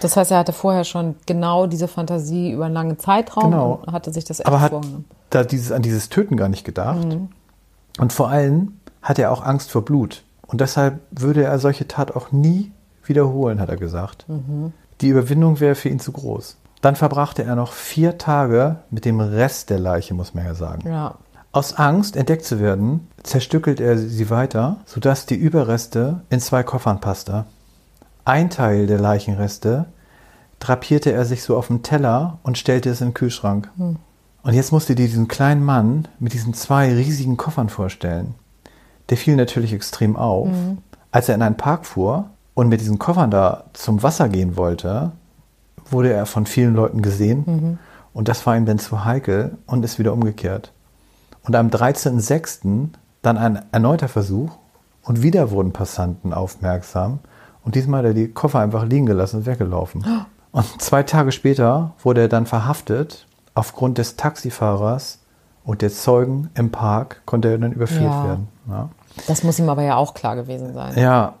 Das 0.00 0.16
heißt, 0.16 0.30
er 0.30 0.38
hatte 0.38 0.52
vorher 0.52 0.84
schon 0.84 1.14
genau 1.26 1.66
diese 1.66 1.88
Fantasie 1.88 2.52
über 2.52 2.64
einen 2.64 2.74
langen 2.74 2.98
Zeitraum 2.98 3.50
genau. 3.50 3.82
und 3.84 3.92
hatte 3.92 4.12
sich 4.12 4.24
das 4.24 4.40
Aber 4.40 4.60
hat 4.60 4.72
da 5.30 5.44
dieses, 5.44 5.72
an 5.72 5.82
dieses 5.82 6.08
Töten 6.08 6.36
gar 6.36 6.48
nicht 6.48 6.64
gedacht. 6.64 7.06
Und 7.98 8.12
vor 8.12 8.28
allem 8.28 8.78
hat 9.02 9.18
er 9.18 9.30
auch 9.30 9.44
Angst 9.44 9.70
vor 9.70 9.84
Blut. 9.84 10.24
Und 10.46 10.60
deshalb 10.60 11.00
würde 11.10 11.44
er 11.44 11.58
solche 11.58 11.86
Tat 11.86 12.16
auch 12.16 12.32
nie 12.32 12.72
wiederholen, 13.08 13.60
hat 13.60 13.68
er 13.68 13.76
gesagt. 13.76 14.26
Die 15.00 15.08
Überwindung 15.08 15.60
wäre 15.60 15.74
für 15.74 15.88
ihn 15.88 16.00
zu 16.00 16.12
groß. 16.12 16.56
Dann 16.80 16.96
verbrachte 16.96 17.44
er 17.44 17.56
noch 17.56 17.72
vier 17.72 18.18
Tage 18.18 18.76
mit 18.90 19.04
dem 19.04 19.20
Rest 19.20 19.70
der 19.70 19.78
Leiche, 19.78 20.14
muss 20.14 20.34
man 20.34 20.44
ja 20.44 20.54
sagen. 20.54 20.88
Ja. 20.88 21.14
Aus 21.50 21.74
Angst, 21.74 22.16
entdeckt 22.16 22.44
zu 22.44 22.60
werden, 22.60 23.08
zerstückelt 23.22 23.80
er 23.80 23.96
sie 23.96 24.28
weiter, 24.28 24.78
sodass 24.84 25.24
die 25.24 25.36
Überreste 25.36 26.22
in 26.28 26.40
zwei 26.40 26.62
Koffern 26.62 27.00
passte. 27.00 27.44
Ein 28.24 28.50
Teil 28.50 28.86
der 28.86 28.98
Leichenreste 29.00 29.86
drapierte 30.58 31.12
er 31.12 31.24
sich 31.24 31.42
so 31.42 31.56
auf 31.56 31.68
den 31.68 31.82
Teller 31.82 32.38
und 32.42 32.58
stellte 32.58 32.90
es 32.90 33.00
in 33.00 33.08
den 33.08 33.14
Kühlschrank. 33.14 33.70
Und 34.42 34.52
jetzt 34.52 34.72
musste 34.72 34.94
dir 34.94 35.06
diesen 35.06 35.28
kleinen 35.28 35.64
Mann 35.64 36.08
mit 36.18 36.32
diesen 36.32 36.54
zwei 36.54 36.92
riesigen 36.92 37.36
Koffern 37.36 37.68
vorstellen. 37.68 38.34
Der 39.08 39.16
fiel 39.16 39.36
natürlich 39.36 39.72
extrem 39.72 40.16
auf. 40.16 40.48
Als 41.10 41.28
er 41.28 41.34
in 41.34 41.42
einen 41.42 41.56
Park 41.56 41.86
fuhr 41.86 42.30
und 42.54 42.68
mit 42.68 42.80
diesen 42.80 42.98
Koffern 42.98 43.30
da 43.30 43.64
zum 43.72 44.02
Wasser 44.02 44.28
gehen 44.28 44.56
wollte, 44.56 45.12
wurde 45.90 46.12
er 46.12 46.26
von 46.26 46.46
vielen 46.46 46.74
Leuten 46.74 47.02
gesehen. 47.02 47.78
Und 48.12 48.28
das 48.28 48.46
war 48.46 48.56
ihm 48.56 48.64
dann 48.66 48.78
zu 48.78 49.04
heikel 49.04 49.58
und 49.66 49.84
ist 49.84 49.98
wieder 49.98 50.12
umgekehrt. 50.12 50.72
Und 51.44 51.56
am 51.56 51.68
13.06. 51.68 52.88
dann 53.22 53.38
ein 53.38 53.62
erneuter 53.72 54.08
Versuch 54.08 54.50
und 55.02 55.22
wieder 55.22 55.50
wurden 55.50 55.72
Passanten 55.72 56.32
aufmerksam. 56.32 57.18
Und 57.64 57.74
diesmal 57.74 57.98
hat 58.00 58.06
er 58.06 58.14
die 58.14 58.28
Koffer 58.28 58.60
einfach 58.60 58.84
liegen 58.84 59.06
gelassen 59.06 59.38
und 59.38 59.46
weggelaufen. 59.46 60.04
Und 60.52 60.80
zwei 60.82 61.02
Tage 61.02 61.32
später 61.32 61.92
wurde 62.02 62.22
er 62.22 62.28
dann 62.28 62.46
verhaftet. 62.46 63.26
Aufgrund 63.54 63.98
des 63.98 64.16
Taxifahrers 64.16 65.18
und 65.64 65.80
der 65.82 65.90
Zeugen 65.90 66.50
im 66.54 66.70
Park 66.70 67.22
konnte 67.24 67.48
er 67.48 67.58
dann 67.58 67.72
überführt 67.72 68.02
Ja. 68.02 68.24
werden. 68.24 68.48
Ja. 68.68 68.88
Das 69.26 69.42
muss 69.44 69.58
ihm 69.58 69.68
aber 69.68 69.82
ja 69.82 69.96
auch 69.96 70.12
klar 70.14 70.34
gewesen 70.36 70.72
sein. 70.74 70.98
ja, 70.98 71.34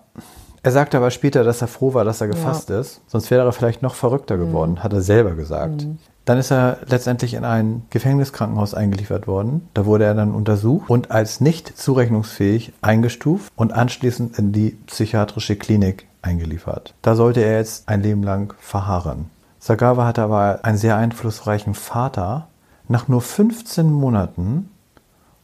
er 0.64 0.72
sagte 0.72 0.96
aber 0.96 1.10
später, 1.10 1.44
dass 1.44 1.60
er 1.60 1.68
froh 1.68 1.92
war, 1.92 2.04
dass 2.04 2.22
er 2.22 2.26
gefasst 2.26 2.70
ist. 2.70 3.02
Sonst 3.06 3.30
wäre 3.30 3.44
er 3.44 3.52
vielleicht 3.52 3.82
noch 3.82 3.94
verrückter 3.94 4.38
geworden, 4.38 4.82
hat 4.82 4.94
er 4.94 5.02
selber 5.02 5.34
gesagt. 5.34 5.86
Dann 6.24 6.38
ist 6.38 6.50
er 6.50 6.78
letztendlich 6.86 7.34
in 7.34 7.44
ein 7.44 7.82
Gefängniskrankenhaus 7.90 8.72
eingeliefert 8.72 9.26
worden. 9.26 9.68
Da 9.74 9.84
wurde 9.84 10.04
er 10.04 10.14
dann 10.14 10.32
untersucht 10.32 10.88
und 10.88 11.10
als 11.10 11.42
nicht 11.42 11.76
zurechnungsfähig 11.76 12.72
eingestuft 12.80 13.52
und 13.56 13.74
anschließend 13.74 14.38
in 14.38 14.52
die 14.52 14.70
psychiatrische 14.86 15.56
Klinik 15.56 16.06
eingeliefert. 16.22 16.94
Da 17.02 17.14
sollte 17.14 17.40
er 17.40 17.58
jetzt 17.58 17.86
ein 17.90 18.02
Leben 18.02 18.22
lang 18.22 18.54
verharren. 18.58 19.26
Sagawa 19.58 20.06
hatte 20.06 20.22
aber 20.22 20.60
einen 20.62 20.78
sehr 20.78 20.96
einflussreichen 20.96 21.74
Vater. 21.74 22.48
Nach 22.88 23.06
nur 23.06 23.20
15 23.20 23.92
Monaten 23.92 24.70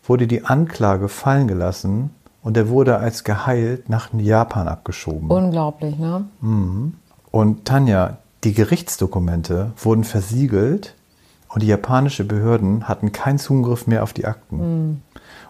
wurde 0.03 0.27
die 0.27 0.47
Anklage 0.47 1.09
fallen 1.09 1.47
gelassen 1.47 2.15
und 2.43 2.57
er 2.57 2.69
wurde 2.69 2.99
als 2.99 3.25
geheilt 3.25 3.89
nach 3.89 4.13
Japan 4.13 4.69
abgeschoben. 4.69 5.31
Unglaublich, 5.31 5.99
ne? 5.99 6.25
Und 7.31 7.65
Tanja, 7.65 8.19
die 8.45 8.55
Gerichtsdokumente 8.55 9.73
wurden 9.77 10.05
versiegelt 10.05 10.95
und 11.49 11.63
die 11.63 11.67
japanischen 11.67 12.27
Behörden 12.29 12.89
hatten 12.89 13.13
keinen 13.13 13.39
Zugriff 13.39 13.87
mehr 13.87 14.03
auf 14.03 14.13
die 14.13 14.27
Akten. 14.27 15.03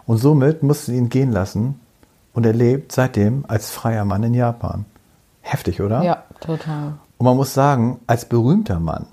Und 0.05 0.17
somit 0.17 0.63
mussten 0.63 0.91
sie 0.91 0.97
ihn 0.97 1.09
gehen 1.09 1.31
lassen 1.31 1.79
und 2.33 2.45
er 2.45 2.53
lebt 2.53 2.91
seitdem 2.91 3.45
als 3.47 3.71
freier 3.71 4.05
Mann 4.05 4.23
in 4.23 4.33
Japan. 4.33 4.85
Heftig, 5.41 5.81
oder? 5.81 6.03
Ja, 6.03 6.23
total. 6.39 6.93
Und 7.17 7.25
man 7.25 7.37
muss 7.37 7.53
sagen, 7.53 7.99
als 8.07 8.25
berühmter 8.25 8.79
Mann. 8.79 9.07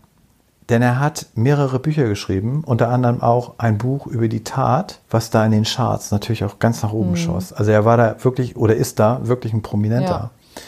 Denn 0.69 0.83
er 0.83 1.01
hat 1.01 1.27
mehrere 1.35 1.79
Bücher 1.79 2.07
geschrieben, 2.09 2.63
unter 2.65 2.91
anderem 2.91 3.23
auch 3.23 3.55
ein 3.57 3.79
Buch 3.79 4.07
über 4.07 4.29
die 4.29 4.45
Tat, 4.45 5.01
was 5.09 5.31
da 5.31 5.45
in 5.47 5.53
den 5.53 5.65
Charts 5.65 6.11
natürlich 6.11 6.45
auch 6.45 6.59
ganz 6.59 6.83
nach 6.83 6.93
oben 6.93 7.17
schoss. 7.17 7.55
Also 7.55 7.71
er 7.71 7.87
war 7.87 7.97
da 7.97 8.23
wirklich 8.23 8.57
oder 8.57 8.77
ist 8.77 8.99
da 8.99 9.27
wirklich 9.27 9.55
ein 9.55 9.63
Prominenter. 9.63 10.31
Ja. 10.57 10.65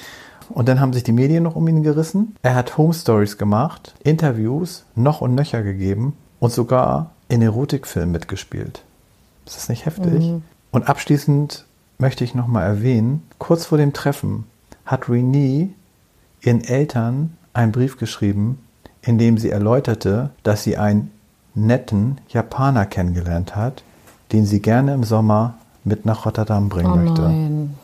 Und 0.49 0.69
dann 0.69 0.81
haben 0.81 0.93
sich 0.93 1.05
die 1.05 1.13
Medien 1.13 1.43
noch 1.43 1.55
um 1.55 1.69
ihn 1.69 1.83
gerissen. 1.83 2.35
Er 2.43 2.55
hat 2.55 2.77
Home 2.79 2.95
Stories 2.95 3.37
gemacht, 3.39 3.95
Interviews 4.03 4.85
noch 4.95 5.21
und 5.21 5.35
nöcher 5.35 5.63
gegeben 5.63 6.17
und 6.41 6.53
sogar 6.53 7.11
in 7.29 7.43
Erotikfilmen 7.43 8.11
mitgespielt. 8.11 8.83
Ist 9.47 9.57
das 9.57 9.69
nicht 9.69 9.87
heftig? 9.87 10.33
Und 10.73 10.89
abschließend 10.89 11.67
möchte 11.99 12.25
ich 12.25 12.35
nochmal 12.35 12.65
erwähnen, 12.65 13.23
kurz 13.39 13.67
vor 13.67 13.79
dem 13.79 13.93
Treffen 13.93 14.45
hat 14.87 15.09
Renee 15.09 15.71
ihren 16.41 16.65
Eltern 16.65 17.37
einen 17.53 17.73
Brief 17.73 17.99
geschrieben, 17.99 18.59
in 19.03 19.19
dem 19.19 19.39
sie 19.39 19.51
erläuterte, 19.51 20.31
dass 20.43 20.63
sie 20.63 20.77
einen 20.77 21.11
netten 21.55 22.19
Japaner 22.29 22.87
kennengelernt 22.87 23.57
hat, 23.57 23.83
den 24.33 24.47
sie 24.47 24.61
gerne 24.61 24.95
im 24.95 25.05
Sommer 25.05 25.55
mit 25.85 26.05
nach 26.07 26.27
Rotterdam 26.27 26.69
bringen 26.69 26.93
Oh 26.93 26.97
möchte. 26.97 27.23
nein. 27.23 27.77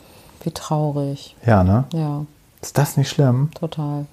Wie 0.42 0.50
traurig. 0.52 1.34
Ja, 1.44 1.64
ne? 1.64 1.84
Ja, 1.92 2.24
Ist 2.62 2.78
das 2.78 2.96
nicht 2.96 3.08
schlimm? 3.08 3.50
total. 3.58 4.06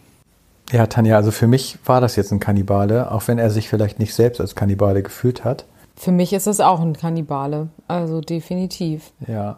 Ja, 0.72 0.88
Tanja, 0.88 1.18
also 1.18 1.30
für 1.32 1.46
mich 1.46 1.78
war 1.86 2.02
das 2.02 2.16
jetzt 2.16 2.32
ein 2.32 2.40
Kannibale, 2.40 3.12
auch 3.12 3.28
wenn 3.28 3.38
er 3.38 3.50
sich 3.52 3.70
vielleicht 3.70 4.00
nicht 4.00 4.16
selbst 4.16 4.42
als 4.42 4.56
Kannibale 4.56 5.04
gefühlt 5.04 5.44
hat. 5.44 5.66
Für 5.96 6.12
mich 6.12 6.34
ist 6.34 6.48
es 6.48 6.60
auch 6.60 6.80
ein 6.80 6.94
Kannibale. 6.94 7.68
Also 7.88 8.22
definitiv. 8.22 9.12
Ja. 9.28 9.58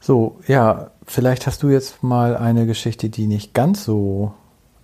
So, 0.00 0.36
ja, 0.46 0.90
vielleicht 1.06 1.46
hast 1.46 1.62
du 1.62 1.68
jetzt 1.68 2.02
mal 2.02 2.36
eine 2.36 2.64
Geschichte, 2.66 3.08
die 3.10 3.26
nicht 3.26 3.52
ganz 3.52 3.84
so 3.84 4.32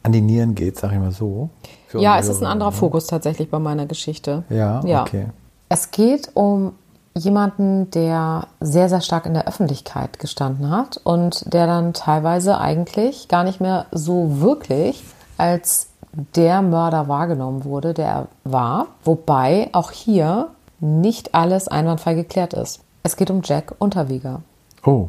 an 0.03 0.13
die 0.13 0.21
Nieren 0.21 0.55
geht, 0.55 0.79
sag 0.79 0.93
ich 0.93 0.99
mal 0.99 1.13
so. 1.13 1.51
Ja, 1.93 2.19
es 2.19 2.29
ist 2.29 2.41
ein 2.41 2.47
anderer 2.47 2.73
Fokus 2.73 3.07
tatsächlich 3.07 3.51
bei 3.51 3.59
meiner 3.59 3.87
Geschichte. 3.87 4.45
Ja, 4.49 4.81
Ja. 4.85 5.03
okay. 5.03 5.27
Es 5.69 5.91
geht 5.91 6.31
um 6.35 6.73
jemanden, 7.15 7.91
der 7.91 8.47
sehr, 8.61 8.89
sehr 8.89 9.01
stark 9.01 9.27
in 9.27 9.35
der 9.35 9.47
Öffentlichkeit 9.49 10.19
gestanden 10.19 10.71
hat 10.71 11.01
und 11.03 11.53
der 11.53 11.67
dann 11.67 11.93
teilweise 11.93 12.59
eigentlich 12.59 13.29
gar 13.29 13.45
nicht 13.45 13.61
mehr 13.61 13.87
so 13.93 14.41
wirklich 14.41 15.03
als 15.37 15.89
der 16.35 16.63
Mörder 16.63 17.09
wahrgenommen 17.09 17.65
wurde, 17.65 17.95
der 17.95 18.07
er 18.07 18.29
war. 18.45 18.87
Wobei 19.05 19.69
auch 19.73 19.91
hier 19.91 20.49
nicht 20.81 21.35
alles 21.35 21.69
einwandfrei 21.69 22.15
geklärt 22.15 22.55
ist. 22.55 22.81
Es 23.03 23.17
geht 23.17 23.31
um 23.31 23.43
Jack 23.45 23.75
Unterweger. 23.79 24.41
Oh, 24.85 25.09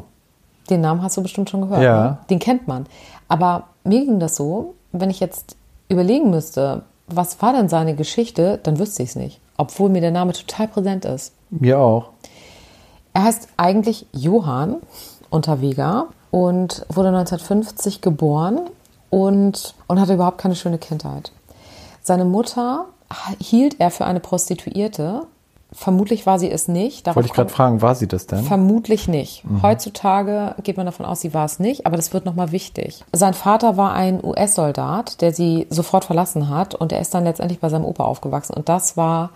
Den 0.70 0.80
Namen 0.80 1.02
hast 1.02 1.16
du 1.16 1.22
bestimmt 1.22 1.50
schon 1.50 1.62
gehört. 1.62 1.82
Ja. 1.82 2.02
Ne? 2.04 2.18
Den 2.30 2.38
kennt 2.38 2.68
man. 2.68 2.86
Aber 3.28 3.64
mir 3.84 4.04
ging 4.04 4.20
das 4.20 4.36
so, 4.36 4.74
wenn 4.92 5.10
ich 5.10 5.20
jetzt 5.20 5.56
überlegen 5.88 6.30
müsste, 6.30 6.82
was 7.06 7.40
war 7.42 7.52
denn 7.52 7.68
seine 7.68 7.94
Geschichte, 7.94 8.58
dann 8.62 8.78
wüsste 8.78 9.02
ich 9.02 9.10
es 9.10 9.16
nicht. 9.16 9.40
Obwohl 9.56 9.90
mir 9.90 10.00
der 10.00 10.10
Name 10.10 10.32
total 10.32 10.68
präsent 10.68 11.04
ist. 11.04 11.32
mir 11.50 11.78
auch. 11.78 12.10
Er 13.14 13.24
heißt 13.24 13.48
eigentlich 13.56 14.06
Johann 14.12 14.76
Unterweger 15.28 16.06
und 16.30 16.84
wurde 16.88 17.08
1950 17.08 18.00
geboren 18.00 18.60
und, 19.10 19.74
und 19.86 20.00
hatte 20.00 20.14
überhaupt 20.14 20.38
keine 20.38 20.56
schöne 20.56 20.78
Kindheit. 20.78 21.32
Seine 22.02 22.24
Mutter 22.24 22.86
hielt 23.38 23.78
er 23.78 23.90
für 23.90 24.06
eine 24.06 24.20
Prostituierte. 24.20 25.26
Vermutlich 25.72 26.26
war 26.26 26.38
sie 26.38 26.50
es 26.50 26.68
nicht. 26.68 27.06
Darauf 27.06 27.16
Wollte 27.16 27.28
ich 27.28 27.32
gerade 27.32 27.48
fragen, 27.48 27.80
war 27.80 27.94
sie 27.94 28.06
das 28.06 28.26
denn? 28.26 28.44
Vermutlich 28.44 29.08
nicht. 29.08 29.42
Heutzutage 29.62 30.54
geht 30.62 30.76
man 30.76 30.86
davon 30.86 31.06
aus, 31.06 31.20
sie 31.20 31.32
war 31.32 31.46
es 31.46 31.58
nicht, 31.58 31.86
aber 31.86 31.96
das 31.96 32.12
wird 32.12 32.26
nochmal 32.26 32.52
wichtig. 32.52 33.04
Sein 33.12 33.34
Vater 33.34 33.76
war 33.76 33.94
ein 33.94 34.22
US-Soldat, 34.22 35.20
der 35.22 35.32
sie 35.32 35.66
sofort 35.70 36.04
verlassen 36.04 36.50
hat 36.50 36.74
und 36.74 36.92
er 36.92 37.00
ist 37.00 37.14
dann 37.14 37.24
letztendlich 37.24 37.60
bei 37.60 37.70
seinem 37.70 37.86
Opa 37.86 38.04
aufgewachsen 38.04 38.54
und 38.54 38.68
das 38.68 38.96
war 38.96 39.30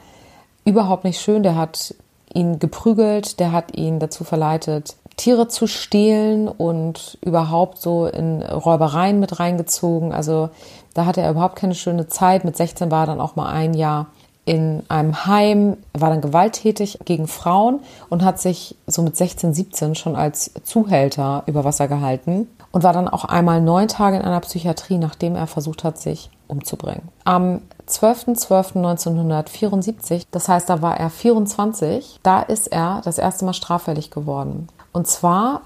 überhaupt 0.65 1.05
nicht 1.05 1.21
schön. 1.21 1.43
Der 1.43 1.57
hat 1.57 1.95
ihn 2.35 2.59
geprügelt, 2.59 3.41
der 3.41 3.53
hat 3.53 3.75
ihn 3.77 3.99
dazu 3.99 4.25
verleitet, 4.25 4.97
Tiere 5.17 5.49
zu 5.49 5.67
stehlen 5.67 6.49
und 6.49 7.17
überhaupt 7.23 7.79
so 7.79 8.07
in 8.07 8.43
Räubereien 8.43 9.19
mit 9.19 9.41
reingezogen. 9.41 10.13
Also 10.13 10.51
da 10.93 11.07
hatte 11.07 11.23
er 11.23 11.31
überhaupt 11.31 11.57
keine 11.57 11.75
schöne 11.75 12.09
Zeit. 12.09 12.45
Mit 12.45 12.57
16 12.57 12.91
war 12.91 13.05
er 13.05 13.07
dann 13.07 13.21
auch 13.21 13.37
mal 13.37 13.51
ein 13.51 13.73
Jahr 13.73 14.09
in 14.47 14.85
einem 14.89 15.27
Heim, 15.27 15.77
war 15.93 16.09
dann 16.09 16.23
gewalttätig 16.23 17.01
gegen 17.05 17.27
Frauen 17.27 17.81
und 18.09 18.25
hat 18.25 18.41
sich 18.41 18.77
so 18.87 19.03
mit 19.03 19.17
16, 19.17 19.53
17 19.53 19.97
schon 19.97 20.17
als 20.17 20.53
Zuhälter 20.63 21.43
über 21.47 21.65
Wasser 21.65 21.89
gehalten 21.89 22.49
und 22.71 22.85
war 22.85 22.93
dann 22.93 23.09
auch 23.09 23.25
einmal 23.25 23.61
neun 23.61 23.89
Tage 23.89 24.17
in 24.17 24.23
einer 24.23 24.39
Psychiatrie, 24.41 24.99
nachdem 24.99 25.35
er 25.35 25.49
versucht 25.49 25.83
hat, 25.83 25.99
sich 25.99 26.31
umzubringen. 26.47 27.09
Am 27.25 27.63
12.12.1974, 27.89 30.27
das 30.31 30.49
heißt, 30.49 30.71
da 30.71 30.81
war 30.81 30.97
er 30.99 31.11
24, 31.11 32.21
da 32.23 32.41
ist 32.41 32.69
er 32.69 33.01
das 33.05 33.19
erste 33.19 33.45
Mal 33.45 33.53
straffällig 33.53 34.13
geworden. 34.13 34.69
Und 34.93 35.09
zwar 35.09 35.63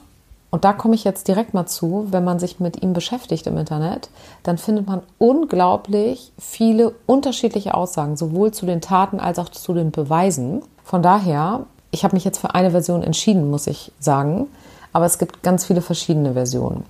und 0.51 0.65
da 0.65 0.73
komme 0.73 0.97
ich 0.97 1.05
jetzt 1.05 1.29
direkt 1.29 1.55
mal 1.55 1.67
zu, 1.67 2.09
wenn 2.11 2.25
man 2.25 2.41
sich 2.41 2.59
mit 2.59 2.83
ihm 2.83 2.93
beschäftigt 2.93 3.47
im 3.47 3.57
Internet, 3.57 4.11
dann 4.43 4.59
findet 4.59 4.87
man 4.87 5.03
unglaublich 5.19 6.33
viele 6.39 6.93
unterschiedliche 7.07 7.75
Aussagen, 7.75 8.17
sowohl 8.17 8.51
zu 8.51 8.67
den 8.67 8.81
Taten 8.81 9.21
als 9.21 9.39
auch 9.39 9.49
zu 9.49 9.73
den 9.75 9.93
Beweisen. 9.93 10.63
Von 10.83 11.03
daher, 11.03 11.67
ich 11.93 12.03
habe 12.03 12.17
mich 12.17 12.25
jetzt 12.25 12.39
für 12.39 12.55
eine 12.55 12.73
Version 12.73 13.03
entschieden, 13.05 13.49
muss 13.49 13.69
ich 13.69 13.93
sagen, 14.01 14.49
aber 14.93 15.07
es 15.07 15.19
gibt 15.19 15.45
ganz 15.45 15.65
viele 15.65 15.83
verschiedene 15.83 16.33
Versionen. 16.33 16.85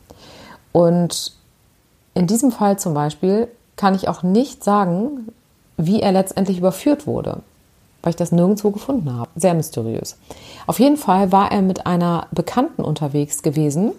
Und 0.73 1.33
in 2.15 2.27
diesem 2.27 2.53
Fall 2.53 2.79
zum 2.79 2.95
Beispiel 2.95 3.49
kann 3.77 3.95
ich 3.95 4.09
auch 4.09 4.23
nicht 4.23 4.65
sagen, 4.65 5.29
wie 5.77 6.01
er 6.01 6.13
letztendlich 6.13 6.59
überführt 6.59 7.07
wurde. 7.07 7.43
Weil 8.03 8.11
ich 8.11 8.17
das 8.17 8.33
nirgendwo 8.33 8.71
gefunden 8.71 9.17
habe. 9.17 9.31
Sehr 9.37 9.55
mysteriös. 9.55 10.17
Auf 10.67 10.79
jeden 10.79 10.97
Fall 10.97 11.33
war 11.33 11.53
er 11.53 11.63
mit 11.63 11.87
einer 11.87 12.27
Bekannten 12.33 12.83
unterwegs 12.83 13.43
gewesen 13.43 13.93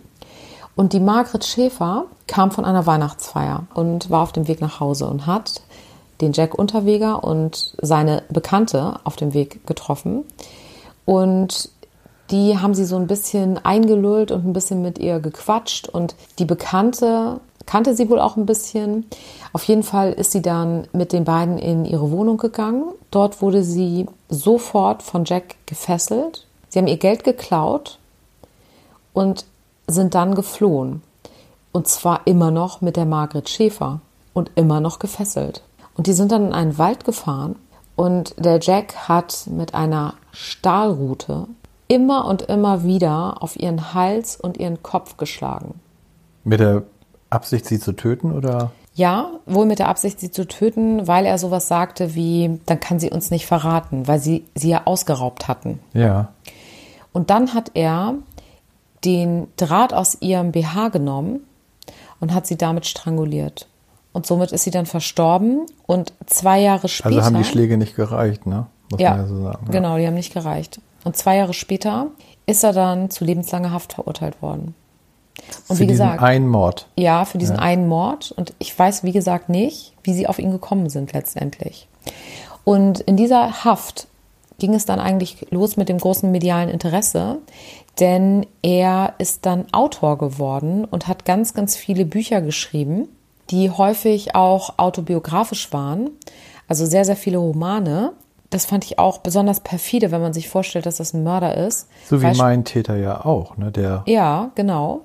und 0.75 0.93
die 0.93 1.00
Margret 1.00 1.46
Schäfer 1.46 2.05
kam 2.27 2.51
von 2.51 2.65
einer 2.65 2.86
Weihnachtsfeier 2.86 3.65
und 3.74 4.10
war 4.10 4.24
auf 4.24 4.31
dem 4.31 4.48
Weg 4.48 4.62
nach 4.62 4.79
Hause 4.79 5.08
und 5.08 5.27
hat 5.27 5.62
den 6.22 6.34
Jack 6.34 6.58
Unterweger 6.58 7.24
und 7.24 7.74
seine 7.81 8.24
Bekannte 8.29 9.00
auf 9.03 9.15
dem 9.15 9.34
Weg 9.34 9.65
getroffen. 9.67 10.24
Und 11.05 11.70
die 12.29 12.58
haben 12.58 12.74
sie 12.74 12.86
so 12.86 12.96
ein 12.96 13.08
bisschen 13.08 13.58
eingelullt 13.65 14.31
und 14.31 14.46
ein 14.46 14.53
bisschen 14.53 14.81
mit 14.81 15.00
ihr 15.00 15.20
gequatscht. 15.20 15.89
Und 15.89 16.15
die 16.39 16.46
Bekannte 16.46 17.41
kannte 17.65 17.96
sie 17.96 18.10
wohl 18.10 18.20
auch 18.20 18.38
ein 18.38 18.46
bisschen. 18.46 19.05
Auf 19.53 19.63
jeden 19.65 19.84
Fall 19.84 20.13
ist 20.13 20.31
sie 20.31 20.41
dann 20.41 20.88
mit 20.93 21.12
den 21.12 21.25
beiden 21.25 21.58
in 21.58 21.86
ihre 21.86 22.12
Wohnung 22.12 22.38
gegangen. 22.38 22.86
Dort 23.12 23.41
wurde 23.41 23.63
sie 23.63 24.08
sofort 24.29 25.03
von 25.03 25.25
Jack 25.25 25.55
gefesselt. 25.65 26.48
Sie 26.70 26.79
haben 26.79 26.88
ihr 26.88 26.98
Geld 26.98 27.24
geklaut 27.24 28.00
und 29.13 29.46
sind 29.88 30.15
dann 30.15 30.36
geflohen. 30.36 31.01
Und 31.74 31.88
zwar 31.88 32.22
immer 32.25 32.51
noch 32.51 32.81
mit 32.81 32.96
der 32.96 33.05
Margret 33.05 33.50
Schäfer 33.50 34.00
und 34.34 34.51
immer 34.55 34.79
noch 34.79 35.00
gefesselt. 35.00 35.63
Und 35.98 36.08
die 36.08 36.13
sind 36.13 36.31
dann 36.31 36.48
in 36.48 36.53
einen 36.53 36.77
Wald 36.77 37.03
gefahren 37.03 37.55
und 37.96 38.34
der 38.38 38.60
Jack 38.62 39.10
hat 39.10 39.48
mit 39.48 39.74
einer 39.74 40.13
Stahlrute 40.31 41.48
immer 41.88 42.25
und 42.25 42.43
immer 42.43 42.84
wieder 42.84 43.43
auf 43.43 43.60
ihren 43.60 43.93
Hals 43.93 44.38
und 44.38 44.58
ihren 44.58 44.81
Kopf 44.81 45.17
geschlagen. 45.17 45.79
Mit 46.46 46.62
der 46.62 46.84
Absicht, 47.29 47.65
sie 47.65 47.79
zu 47.79 47.91
töten 47.91 48.31
oder? 48.31 48.72
Ja, 48.93 49.39
wohl 49.45 49.65
mit 49.65 49.79
der 49.79 49.88
Absicht, 49.88 50.19
sie 50.19 50.31
zu 50.31 50.45
töten, 50.48 51.07
weil 51.07 51.25
er 51.25 51.38
sowas 51.38 51.67
sagte 51.67 52.13
wie, 52.13 52.60
dann 52.65 52.79
kann 52.79 53.00
sie 53.00 53.10
uns 53.10 53.31
nicht 53.31 53.45
verraten, 53.45 54.07
weil 54.07 54.19
sie 54.19 54.45
sie 54.53 54.69
ja 54.69 54.81
ausgeraubt 54.86 55.48
hatten. 55.48 55.79
Ja. 55.93 56.33
Und 57.13 57.29
dann 57.29 57.53
hat 57.53 57.71
er 57.74 58.15
den 59.05 59.48
Draht 59.57 59.93
aus 59.93 60.17
ihrem 60.21 60.51
BH 60.51 60.89
genommen 60.89 61.41
und 62.19 62.33
hat 62.33 62.48
sie 62.48 62.57
damit 62.57 62.86
stranguliert. 62.86 63.67
Und 64.13 64.25
somit 64.25 64.51
ist 64.51 64.63
sie 64.63 64.71
dann 64.71 64.86
verstorben 64.86 65.65
und 65.88 66.13
zwei 66.25 66.60
Jahre 66.60 66.89
später. 66.89 67.15
Also 67.15 67.24
haben 67.24 67.38
die 67.38 67.45
Schläge 67.45 67.77
nicht 67.77 67.95
gereicht, 67.95 68.45
ne? 68.45 68.67
Muss 68.89 69.00
ja, 69.00 69.15
ja 69.15 69.25
so 69.25 69.41
sagen. 69.41 69.65
Ja. 69.67 69.71
genau, 69.71 69.98
die 69.98 70.05
haben 70.05 70.15
nicht 70.15 70.33
gereicht. 70.33 70.81
Und 71.05 71.15
zwei 71.15 71.38
Jahre 71.38 71.53
später 71.53 72.07
ist 72.45 72.63
er 72.63 72.74
dann 72.74 73.10
zu 73.10 73.24
lebenslanger 73.24 73.71
Haft 73.71 73.93
verurteilt 73.93 74.41
worden. 74.41 74.75
Und 75.67 75.77
für 75.77 75.83
wie 75.83 75.88
gesagt, 75.88 76.15
diesen 76.15 76.25
einen 76.25 76.47
Mord. 76.47 76.88
Ja, 76.97 77.25
für 77.25 77.38
diesen 77.38 77.57
ja. 77.57 77.61
einen 77.61 77.88
Mord. 77.88 78.31
Und 78.31 78.53
ich 78.59 78.77
weiß, 78.77 79.03
wie 79.03 79.11
gesagt, 79.11 79.50
nicht, 79.50 79.93
wie 80.03 80.13
sie 80.13 80.27
auf 80.27 80.39
ihn 80.39 80.51
gekommen 80.51 80.89
sind 80.89 81.13
letztendlich. 81.13 81.88
Und 82.63 83.00
in 83.01 83.17
dieser 83.17 83.63
Haft 83.63 84.07
ging 84.59 84.73
es 84.75 84.85
dann 84.85 85.00
eigentlich 85.00 85.47
los 85.50 85.75
mit 85.75 85.89
dem 85.89 85.97
großen 85.97 86.29
medialen 86.31 86.69
Interesse, 86.69 87.39
denn 88.00 88.45
er 88.61 89.15
ist 89.17 89.45
dann 89.45 89.65
Autor 89.71 90.17
geworden 90.17 90.85
und 90.85 91.07
hat 91.07 91.25
ganz, 91.25 91.53
ganz 91.53 91.75
viele 91.75 92.05
Bücher 92.05 92.41
geschrieben, 92.41 93.09
die 93.50 93.71
häufig 93.71 94.35
auch 94.35 94.77
autobiografisch 94.77 95.73
waren, 95.73 96.11
also 96.67 96.85
sehr, 96.85 97.05
sehr 97.05 97.15
viele 97.15 97.38
Romane. 97.38 98.13
Das 98.51 98.65
fand 98.65 98.85
ich 98.85 99.00
auch 99.00 99.17
besonders 99.17 99.61
perfide, 99.61 100.11
wenn 100.11 100.21
man 100.21 100.33
sich 100.33 100.47
vorstellt, 100.47 100.85
dass 100.85 100.97
das 100.97 101.13
ein 101.13 101.23
Mörder 101.23 101.57
ist. 101.57 101.88
So 102.07 102.21
wie 102.21 102.31
mein 102.38 102.63
Täter 102.63 102.97
ja 102.97 103.25
auch, 103.25 103.57
ne? 103.57 103.71
Der 103.71 104.03
ja, 104.05 104.51
genau. 104.55 105.01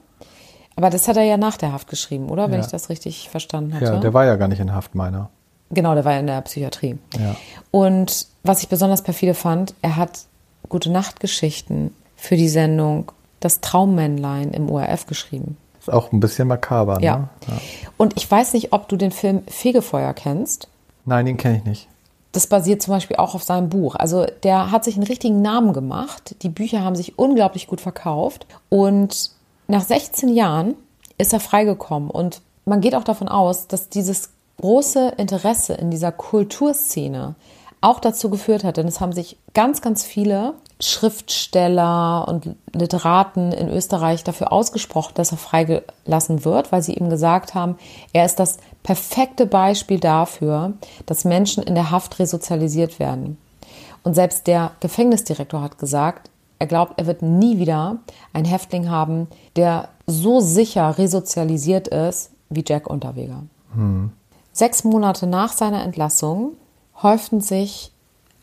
Aber 0.76 0.90
das 0.90 1.08
hat 1.08 1.16
er 1.16 1.24
ja 1.24 1.38
nach 1.38 1.56
der 1.56 1.72
Haft 1.72 1.88
geschrieben, 1.88 2.28
oder? 2.28 2.50
Wenn 2.50 2.60
ja. 2.60 2.64
ich 2.64 2.70
das 2.70 2.90
richtig 2.90 3.30
verstanden 3.30 3.74
hatte. 3.74 3.84
Ja, 3.84 3.98
der 3.98 4.14
war 4.14 4.26
ja 4.26 4.36
gar 4.36 4.48
nicht 4.48 4.60
in 4.60 4.74
Haft, 4.74 4.94
meiner. 4.94 5.30
Genau, 5.70 5.94
der 5.94 6.04
war 6.04 6.12
ja 6.12 6.20
in 6.20 6.26
der 6.26 6.40
Psychiatrie. 6.42 6.98
Ja. 7.18 7.34
Und 7.70 8.28
was 8.44 8.62
ich 8.62 8.68
besonders 8.68 9.02
perfide 9.02 9.34
fand, 9.34 9.74
er 9.82 9.96
hat 9.96 10.20
gute 10.68 10.90
Nachtgeschichten 10.90 11.94
für 12.16 12.36
die 12.36 12.48
Sendung 12.48 13.12
Das 13.40 13.60
Traummännlein 13.60 14.52
im 14.52 14.70
ORF 14.70 15.06
geschrieben. 15.06 15.56
Ist 15.80 15.92
auch 15.92 16.12
ein 16.12 16.20
bisschen 16.20 16.48
makaber, 16.48 17.00
ja. 17.00 17.18
ne? 17.18 17.28
Ja. 17.48 17.58
Und 17.96 18.16
ich 18.16 18.30
weiß 18.30 18.54
nicht, 18.54 18.72
ob 18.72 18.88
du 18.88 18.96
den 18.96 19.10
Film 19.10 19.42
Fegefeuer 19.46 20.14
kennst. 20.14 20.68
Nein, 21.04 21.26
den 21.26 21.36
kenne 21.36 21.58
ich 21.58 21.64
nicht. 21.64 21.88
Das 22.32 22.46
basiert 22.46 22.82
zum 22.82 22.92
Beispiel 22.92 23.16
auch 23.16 23.34
auf 23.34 23.42
seinem 23.42 23.68
Buch. 23.68 23.94
Also 23.94 24.26
der 24.42 24.70
hat 24.70 24.84
sich 24.84 24.96
einen 24.96 25.06
richtigen 25.06 25.42
Namen 25.42 25.72
gemacht. 25.72 26.34
Die 26.42 26.48
Bücher 26.48 26.82
haben 26.82 26.96
sich 26.96 27.18
unglaublich 27.18 27.66
gut 27.66 27.80
verkauft. 27.80 28.46
Und 28.68 29.30
nach 29.68 29.82
16 29.82 30.28
Jahren 30.28 30.74
ist 31.18 31.32
er 31.32 31.40
freigekommen 31.40 32.10
und 32.10 32.42
man 32.64 32.80
geht 32.80 32.94
auch 32.94 33.04
davon 33.04 33.28
aus, 33.28 33.68
dass 33.68 33.88
dieses 33.88 34.30
große 34.60 35.14
Interesse 35.16 35.74
in 35.74 35.90
dieser 35.90 36.12
Kulturszene 36.12 37.34
auch 37.80 38.00
dazu 38.00 38.30
geführt 38.30 38.64
hat, 38.64 38.78
denn 38.78 38.88
es 38.88 39.00
haben 39.00 39.12
sich 39.12 39.36
ganz, 39.54 39.82
ganz 39.82 40.02
viele 40.02 40.54
Schriftsteller 40.80 42.26
und 42.28 42.56
Literaten 42.72 43.52
in 43.52 43.68
Österreich 43.68 44.24
dafür 44.24 44.52
ausgesprochen, 44.52 45.12
dass 45.14 45.32
er 45.32 45.38
freigelassen 45.38 46.44
wird, 46.44 46.72
weil 46.72 46.82
sie 46.82 46.94
ihm 46.94 47.08
gesagt 47.08 47.54
haben, 47.54 47.76
er 48.12 48.26
ist 48.26 48.38
das 48.38 48.58
perfekte 48.82 49.46
Beispiel 49.46 50.00
dafür, 50.00 50.74
dass 51.06 51.24
Menschen 51.24 51.62
in 51.62 51.74
der 51.74 51.90
Haft 51.90 52.18
resozialisiert 52.18 52.98
werden. 52.98 53.38
Und 54.02 54.14
selbst 54.14 54.46
der 54.46 54.72
Gefängnisdirektor 54.80 55.62
hat 55.62 55.78
gesagt, 55.78 56.30
er 56.58 56.66
glaubt, 56.66 56.94
er 56.96 57.06
wird 57.06 57.22
nie 57.22 57.58
wieder 57.58 57.98
einen 58.32 58.46
Häftling 58.46 58.88
haben, 58.88 59.28
der 59.56 59.88
so 60.06 60.40
sicher 60.40 60.98
resozialisiert 60.98 61.88
ist 61.88 62.30
wie 62.48 62.64
Jack 62.66 62.88
Unterweger. 62.88 63.42
Hm. 63.74 64.12
Sechs 64.52 64.84
Monate 64.84 65.26
nach 65.26 65.52
seiner 65.52 65.82
Entlassung 65.82 66.52
häuften 67.02 67.40
sich 67.40 67.92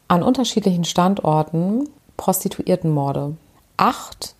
an 0.08 0.22
unterschiedlichen 0.22 0.84
Standorten 0.84 1.90
Prostituiertenmorde. 2.18 3.36
Acht 3.78 4.36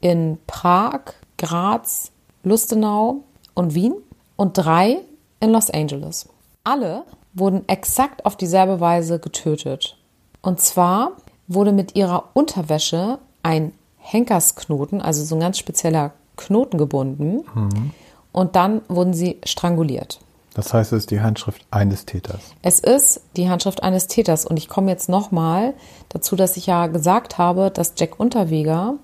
in 0.00 0.38
Prag, 0.46 1.00
Graz, 1.38 2.10
Lustenau 2.42 3.22
und 3.54 3.74
Wien 3.74 3.94
und 4.36 4.58
drei 4.58 4.98
in 5.40 5.50
Los 5.50 5.70
Angeles. 5.70 6.28
Alle 6.62 7.04
wurden 7.32 7.66
exakt 7.68 8.26
auf 8.26 8.36
dieselbe 8.36 8.80
Weise 8.80 9.18
getötet. 9.18 9.96
Und 10.42 10.60
zwar 10.60 11.12
wurde 11.46 11.72
mit 11.72 11.94
ihrer 11.96 12.30
Unterwäsche 12.34 13.18
ein 13.42 13.72
Henkersknoten, 13.98 15.00
also 15.00 15.24
so 15.24 15.34
ein 15.34 15.40
ganz 15.40 15.58
spezieller 15.58 16.12
Knoten 16.36 16.78
gebunden. 16.78 17.44
Mhm. 17.54 17.90
Und 18.32 18.56
dann 18.56 18.82
wurden 18.88 19.14
sie 19.14 19.38
stranguliert. 19.44 20.20
Das 20.54 20.72
heißt, 20.72 20.92
es 20.92 21.00
ist 21.00 21.10
die 21.10 21.20
Handschrift 21.20 21.66
eines 21.70 22.06
Täters. 22.06 22.40
Es 22.62 22.78
ist 22.78 23.20
die 23.36 23.48
Handschrift 23.48 23.82
eines 23.82 24.06
Täters. 24.06 24.46
Und 24.46 24.56
ich 24.56 24.68
komme 24.68 24.90
jetzt 24.90 25.08
nochmal 25.08 25.74
dazu, 26.08 26.36
dass 26.36 26.56
ich 26.56 26.66
ja 26.66 26.86
gesagt 26.86 27.38
habe, 27.38 27.70
dass 27.70 27.94
Jack 27.96 28.20
Unterweger 28.20 28.94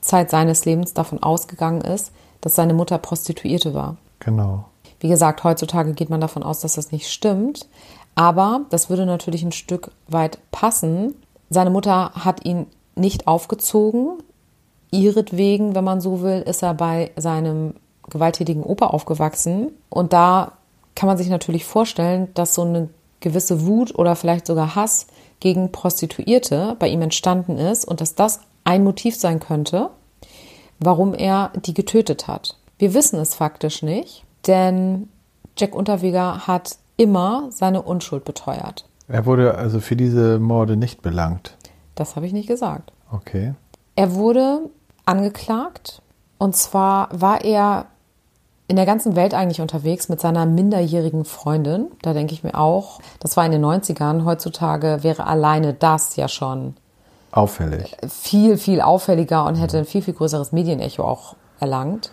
Zeit 0.00 0.30
seines 0.30 0.64
Lebens 0.64 0.94
davon 0.94 1.22
ausgegangen 1.22 1.82
ist, 1.82 2.12
dass 2.40 2.54
seine 2.54 2.74
Mutter 2.74 2.98
Prostituierte 2.98 3.74
war. 3.74 3.96
Genau. 4.18 4.64
Wie 5.00 5.08
gesagt, 5.08 5.44
heutzutage 5.44 5.92
geht 5.92 6.08
man 6.08 6.20
davon 6.20 6.42
aus, 6.42 6.60
dass 6.60 6.74
das 6.74 6.90
nicht 6.90 7.10
stimmt. 7.10 7.68
Aber 8.14 8.62
das 8.70 8.88
würde 8.88 9.04
natürlich 9.04 9.42
ein 9.42 9.52
Stück 9.52 9.90
weit 10.08 10.38
passen, 10.50 11.14
seine 11.50 11.70
Mutter 11.70 12.12
hat 12.14 12.44
ihn 12.44 12.66
nicht 12.96 13.26
aufgezogen. 13.26 14.22
Ihretwegen, 14.90 15.74
wenn 15.74 15.84
man 15.84 16.00
so 16.00 16.22
will, 16.22 16.42
ist 16.46 16.62
er 16.62 16.74
bei 16.74 17.10
seinem 17.16 17.74
gewalttätigen 18.08 18.62
Opa 18.62 18.86
aufgewachsen. 18.86 19.72
Und 19.88 20.12
da 20.12 20.52
kann 20.94 21.08
man 21.08 21.18
sich 21.18 21.28
natürlich 21.28 21.64
vorstellen, 21.64 22.28
dass 22.34 22.54
so 22.54 22.62
eine 22.62 22.88
gewisse 23.20 23.66
Wut 23.66 23.96
oder 23.98 24.16
vielleicht 24.16 24.46
sogar 24.46 24.74
Hass 24.74 25.06
gegen 25.40 25.72
Prostituierte 25.72 26.76
bei 26.78 26.88
ihm 26.88 27.02
entstanden 27.02 27.58
ist 27.58 27.84
und 27.84 28.00
dass 28.00 28.14
das 28.14 28.40
ein 28.64 28.84
Motiv 28.84 29.16
sein 29.16 29.40
könnte, 29.40 29.90
warum 30.78 31.14
er 31.14 31.50
die 31.66 31.74
getötet 31.74 32.28
hat. 32.28 32.56
Wir 32.78 32.94
wissen 32.94 33.18
es 33.18 33.34
faktisch 33.34 33.82
nicht, 33.82 34.24
denn 34.46 35.08
Jack 35.56 35.74
Unterweger 35.74 36.46
hat 36.46 36.78
immer 36.96 37.48
seine 37.50 37.82
Unschuld 37.82 38.24
beteuert. 38.24 38.84
Er 39.08 39.26
wurde 39.26 39.56
also 39.56 39.80
für 39.80 39.96
diese 39.96 40.38
Morde 40.38 40.76
nicht 40.76 41.02
belangt. 41.02 41.56
Das 41.94 42.16
habe 42.16 42.26
ich 42.26 42.32
nicht 42.32 42.48
gesagt. 42.48 42.92
Okay. 43.12 43.54
Er 43.96 44.14
wurde 44.14 44.70
angeklagt 45.04 46.02
und 46.38 46.56
zwar 46.56 47.08
war 47.12 47.44
er 47.44 47.86
in 48.66 48.76
der 48.76 48.86
ganzen 48.86 49.14
Welt 49.14 49.34
eigentlich 49.34 49.60
unterwegs 49.60 50.08
mit 50.08 50.20
seiner 50.20 50.46
minderjährigen 50.46 51.26
Freundin. 51.26 51.88
Da 52.00 52.14
denke 52.14 52.32
ich 52.32 52.42
mir 52.42 52.54
auch, 52.54 53.00
das 53.20 53.36
war 53.36 53.44
in 53.44 53.52
den 53.52 53.64
90ern. 53.64 54.24
Heutzutage 54.24 55.02
wäre 55.02 55.26
alleine 55.26 55.74
das 55.74 56.16
ja 56.16 56.28
schon 56.28 56.74
auffällig. 57.30 57.94
Viel, 58.08 58.56
viel 58.56 58.80
auffälliger 58.80 59.44
und 59.44 59.56
hätte 59.56 59.78
ein 59.78 59.84
viel, 59.84 60.00
viel 60.02 60.14
größeres 60.14 60.52
Medienecho 60.52 61.02
auch 61.04 61.36
erlangt. 61.60 62.10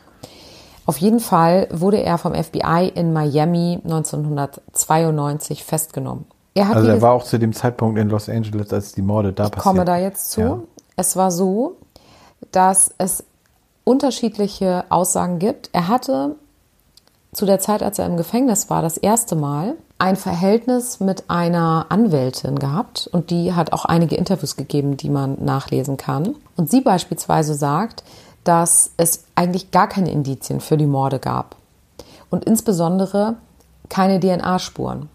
Auf 0.85 0.97
jeden 0.97 1.19
Fall 1.21 1.67
wurde 1.71 2.03
er 2.03 2.17
vom 2.17 2.33
FBI 2.33 2.91
in 2.93 3.13
Miami 3.13 3.79
1992 3.83 5.63
festgenommen. 5.63 6.25
Er 6.53 6.69
also 6.69 6.89
er 6.89 7.01
war 7.01 7.13
auch 7.13 7.23
zu 7.23 7.39
dem 7.39 7.53
Zeitpunkt 7.53 7.97
in 7.97 8.09
Los 8.09 8.27
Angeles, 8.27 8.73
als 8.73 8.91
die 8.93 9.01
Morde 9.01 9.31
da 9.31 9.43
passiert. 9.43 9.57
Ich 9.57 9.63
komme 9.63 9.85
da 9.85 9.97
jetzt 9.97 10.31
zu. 10.31 10.41
Ja. 10.41 10.59
Es 10.97 11.15
war 11.15 11.31
so, 11.31 11.77
dass 12.51 12.93
es 12.97 13.23
unterschiedliche 13.83 14.85
Aussagen 14.89 15.39
gibt. 15.39 15.69
Er 15.71 15.87
hatte 15.87 16.35
zu 17.33 17.45
der 17.45 17.59
Zeit, 17.59 17.81
als 17.81 17.97
er 17.97 18.05
im 18.05 18.17
Gefängnis 18.17 18.69
war, 18.69 18.81
das 18.81 18.97
erste 18.97 19.35
Mal 19.35 19.75
ein 19.97 20.15
Verhältnis 20.15 20.99
mit 20.99 21.29
einer 21.29 21.85
Anwältin 21.89 22.59
gehabt 22.59 23.07
und 23.11 23.29
die 23.29 23.53
hat 23.53 23.71
auch 23.71 23.85
einige 23.85 24.15
Interviews 24.15 24.57
gegeben, 24.57 24.97
die 24.97 25.09
man 25.09 25.37
nachlesen 25.43 25.95
kann. 25.95 26.35
Und 26.57 26.69
sie 26.69 26.81
beispielsweise 26.81 27.53
sagt, 27.53 28.03
dass 28.43 28.91
es 28.97 29.25
eigentlich 29.35 29.71
gar 29.71 29.87
keine 29.87 30.11
Indizien 30.11 30.59
für 30.59 30.75
die 30.75 30.87
Morde 30.87 31.19
gab 31.19 31.55
und 32.29 32.45
insbesondere 32.45 33.35
keine 33.89 34.19
DNA-Spuren. 34.19 35.09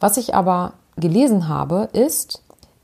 Was 0.00 0.16
ich 0.16 0.34
aber 0.34 0.72
gelesen 0.96 1.48
habe, 1.48 1.88
ist, 1.92 2.42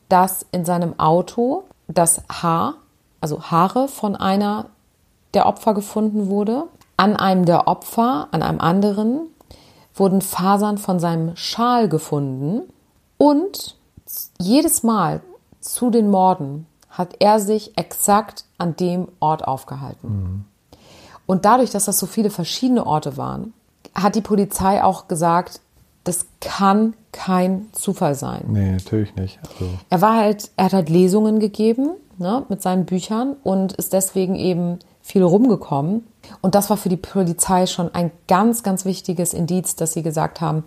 dass 0.09 0.47
in 0.53 0.65
seinem 0.65 0.99
Auto 1.01 1.65
das 1.89 2.23
Haar, 2.31 2.75
also 3.21 3.43
Haare 3.43 3.89
von 3.89 4.15
einer 4.15 4.67
der 5.35 5.47
Opfer 5.47 5.75
gefunden 5.75 6.29
wurde. 6.29 6.65
An 6.97 7.17
einem 7.17 7.45
der 7.45 7.67
Opfer, 7.67 8.29
an 8.31 8.43
einem 8.43 8.61
anderen, 8.61 9.29
wurden 9.95 10.23
Fasern 10.23 10.79
von 10.79 10.99
seinem 10.99 11.37
Schal 11.37 11.89
gefunden. 11.89 12.63
Und 13.19 13.77
jedes 14.39 14.83
Mal 14.83 15.21
zu 15.61 15.91
den 15.91 16.11
Morden 16.11 16.67
hat 16.91 17.17
er 17.19 17.41
sich 17.41 17.77
exakt 17.77 18.45
an 18.59 18.77
dem 18.77 19.09
Ort 19.21 19.47
aufgehalten. 19.47 20.09
Mhm. 20.09 20.45
Und 21.27 21.45
dadurch, 21.45 21.71
dass 21.71 21.87
das 21.87 21.99
so 21.99 22.07
viele 22.07 22.31
verschiedene 22.31 22.87
Orte 22.87 23.17
waren, 23.17 23.53
hat 23.95 24.15
die 24.15 24.21
Polizei 24.21 24.83
auch 24.83 25.09
gesagt, 25.09 25.61
das 26.07 26.27
kann 26.41 26.95
kein 27.11 27.67
Zufall 27.73 28.15
sein. 28.15 28.45
Nee, 28.49 28.73
natürlich 28.73 29.15
nicht. 29.17 29.39
Also. 29.43 29.73
Er 29.91 30.01
war 30.01 30.17
halt, 30.17 30.51
er 30.57 30.67
hat 30.67 30.73
halt 30.73 30.89
Lesungen 30.89 31.41
gegeben 31.41 31.91
ne, 32.19 32.45
mit 32.49 32.63
seinen 32.63 32.87
Büchern 32.87 33.37
und 33.43 33.73
ist 33.73 33.93
deswegen 33.93 34.37
eben 34.37 34.79
viel 35.03 35.23
rumgekommen. 35.23 36.07
Und 36.41 36.55
das 36.55 36.71
war 36.71 36.77
für 36.77 36.89
die 36.89 36.97
Polizei 36.97 37.67
schon 37.67 37.93
ein 37.95 38.11
ganz, 38.29 38.63
ganz 38.63 38.85
wichtiges 38.85 39.35
Indiz, 39.35 39.75
dass 39.77 39.93
sie 39.93 40.03
gesagt 40.03 40.41
haben, 40.41 40.65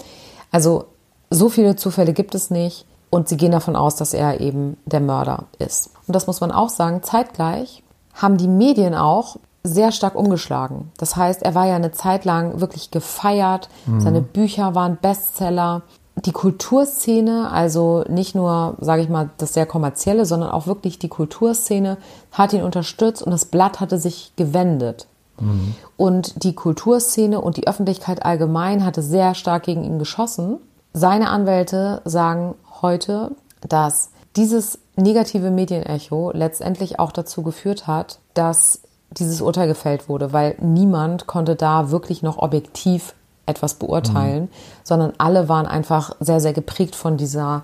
also 0.52 0.86
so 1.30 1.50
viele 1.50 1.76
Zufälle 1.76 2.14
gibt 2.14 2.36
es 2.36 2.50
nicht 2.50 2.86
und 3.10 3.30
sie 3.30 3.38
gehen 3.38 3.52
davon 3.52 3.76
aus, 3.76 3.96
dass 3.96 4.14
er 4.14 4.42
eben 4.42 4.78
der 4.86 5.00
Mörder 5.00 5.46
ist. 5.58 5.92
Und 6.08 6.16
das 6.16 6.28
muss 6.28 6.42
man 6.42 6.52
auch 6.52 6.70
sagen, 6.70 7.02
zeitgleich 7.04 7.84
haben 8.14 8.38
die 8.38 8.48
Medien 8.48 8.96
auch 8.96 9.38
sehr 9.64 9.92
stark 9.92 10.16
umgeschlagen. 10.16 10.92
Das 10.98 11.16
heißt, 11.16 11.44
er 11.44 11.56
war 11.56 11.68
ja 11.68 11.76
eine 11.76 11.92
Zeit 11.92 12.26
lang 12.26 12.62
wirklich 12.62 12.92
gefeiert. 12.92 13.70
Mhm. 13.86 14.02
Seine 14.02 14.22
Bücher 14.22 14.76
waren 14.76 14.98
Bestseller. 14.98 15.82
Die 16.26 16.32
Kulturszene, 16.32 17.50
also 17.50 18.04
nicht 18.10 18.36
nur, 18.36 18.76
sage 18.82 19.02
ich 19.02 19.10
mal, 19.10 19.30
das 19.38 19.54
sehr 19.54 19.66
kommerzielle, 19.66 20.26
sondern 20.26 20.52
auch 20.52 20.68
wirklich 20.68 21.00
die 21.00 21.08
Kulturszene 21.08 21.98
hat 22.32 22.52
ihn 22.52 22.64
unterstützt 22.64 23.24
und 23.24 23.32
das 23.32 23.46
Blatt 23.46 23.80
hatte 23.80 23.98
sich 23.98 24.34
gewendet. 24.36 25.08
Mhm. 25.40 25.76
Und 25.96 26.44
die 26.44 26.56
Kulturszene 26.56 27.40
und 27.40 27.56
die 27.56 27.68
Öffentlichkeit 27.68 28.26
allgemein 28.26 28.86
hatte 28.86 29.02
sehr 29.02 29.34
stark 29.34 29.64
gegen 29.64 29.84
ihn 29.84 30.00
geschossen. 30.00 30.58
Seine 30.94 31.30
Anwälte 31.30 32.02
sagen 32.04 32.56
heute, 32.82 33.32
dass 33.68 34.12
dieses 34.36 34.80
negative 34.96 35.52
Medienecho 35.52 36.32
letztendlich 36.34 37.00
auch 37.00 37.12
dazu 37.12 37.44
geführt 37.44 37.88
hat, 37.88 38.20
dass 38.34 38.82
dieses 39.20 39.42
Urteil 39.42 39.68
gefällt 39.68 40.10
wurde, 40.10 40.34
weil 40.34 40.56
niemand 40.60 41.28
konnte 41.28 41.56
da 41.56 41.92
wirklich 41.92 42.24
noch 42.24 42.38
objektiv 42.38 43.14
etwas 43.46 43.74
beurteilen, 43.74 44.44
mhm. 44.44 44.50
sondern 44.84 45.14
alle 45.18 45.50
waren 45.50 45.66
einfach 45.66 46.16
sehr, 46.20 46.40
sehr 46.40 46.54
geprägt 46.54 46.96
von 46.96 47.18
dieser 47.18 47.64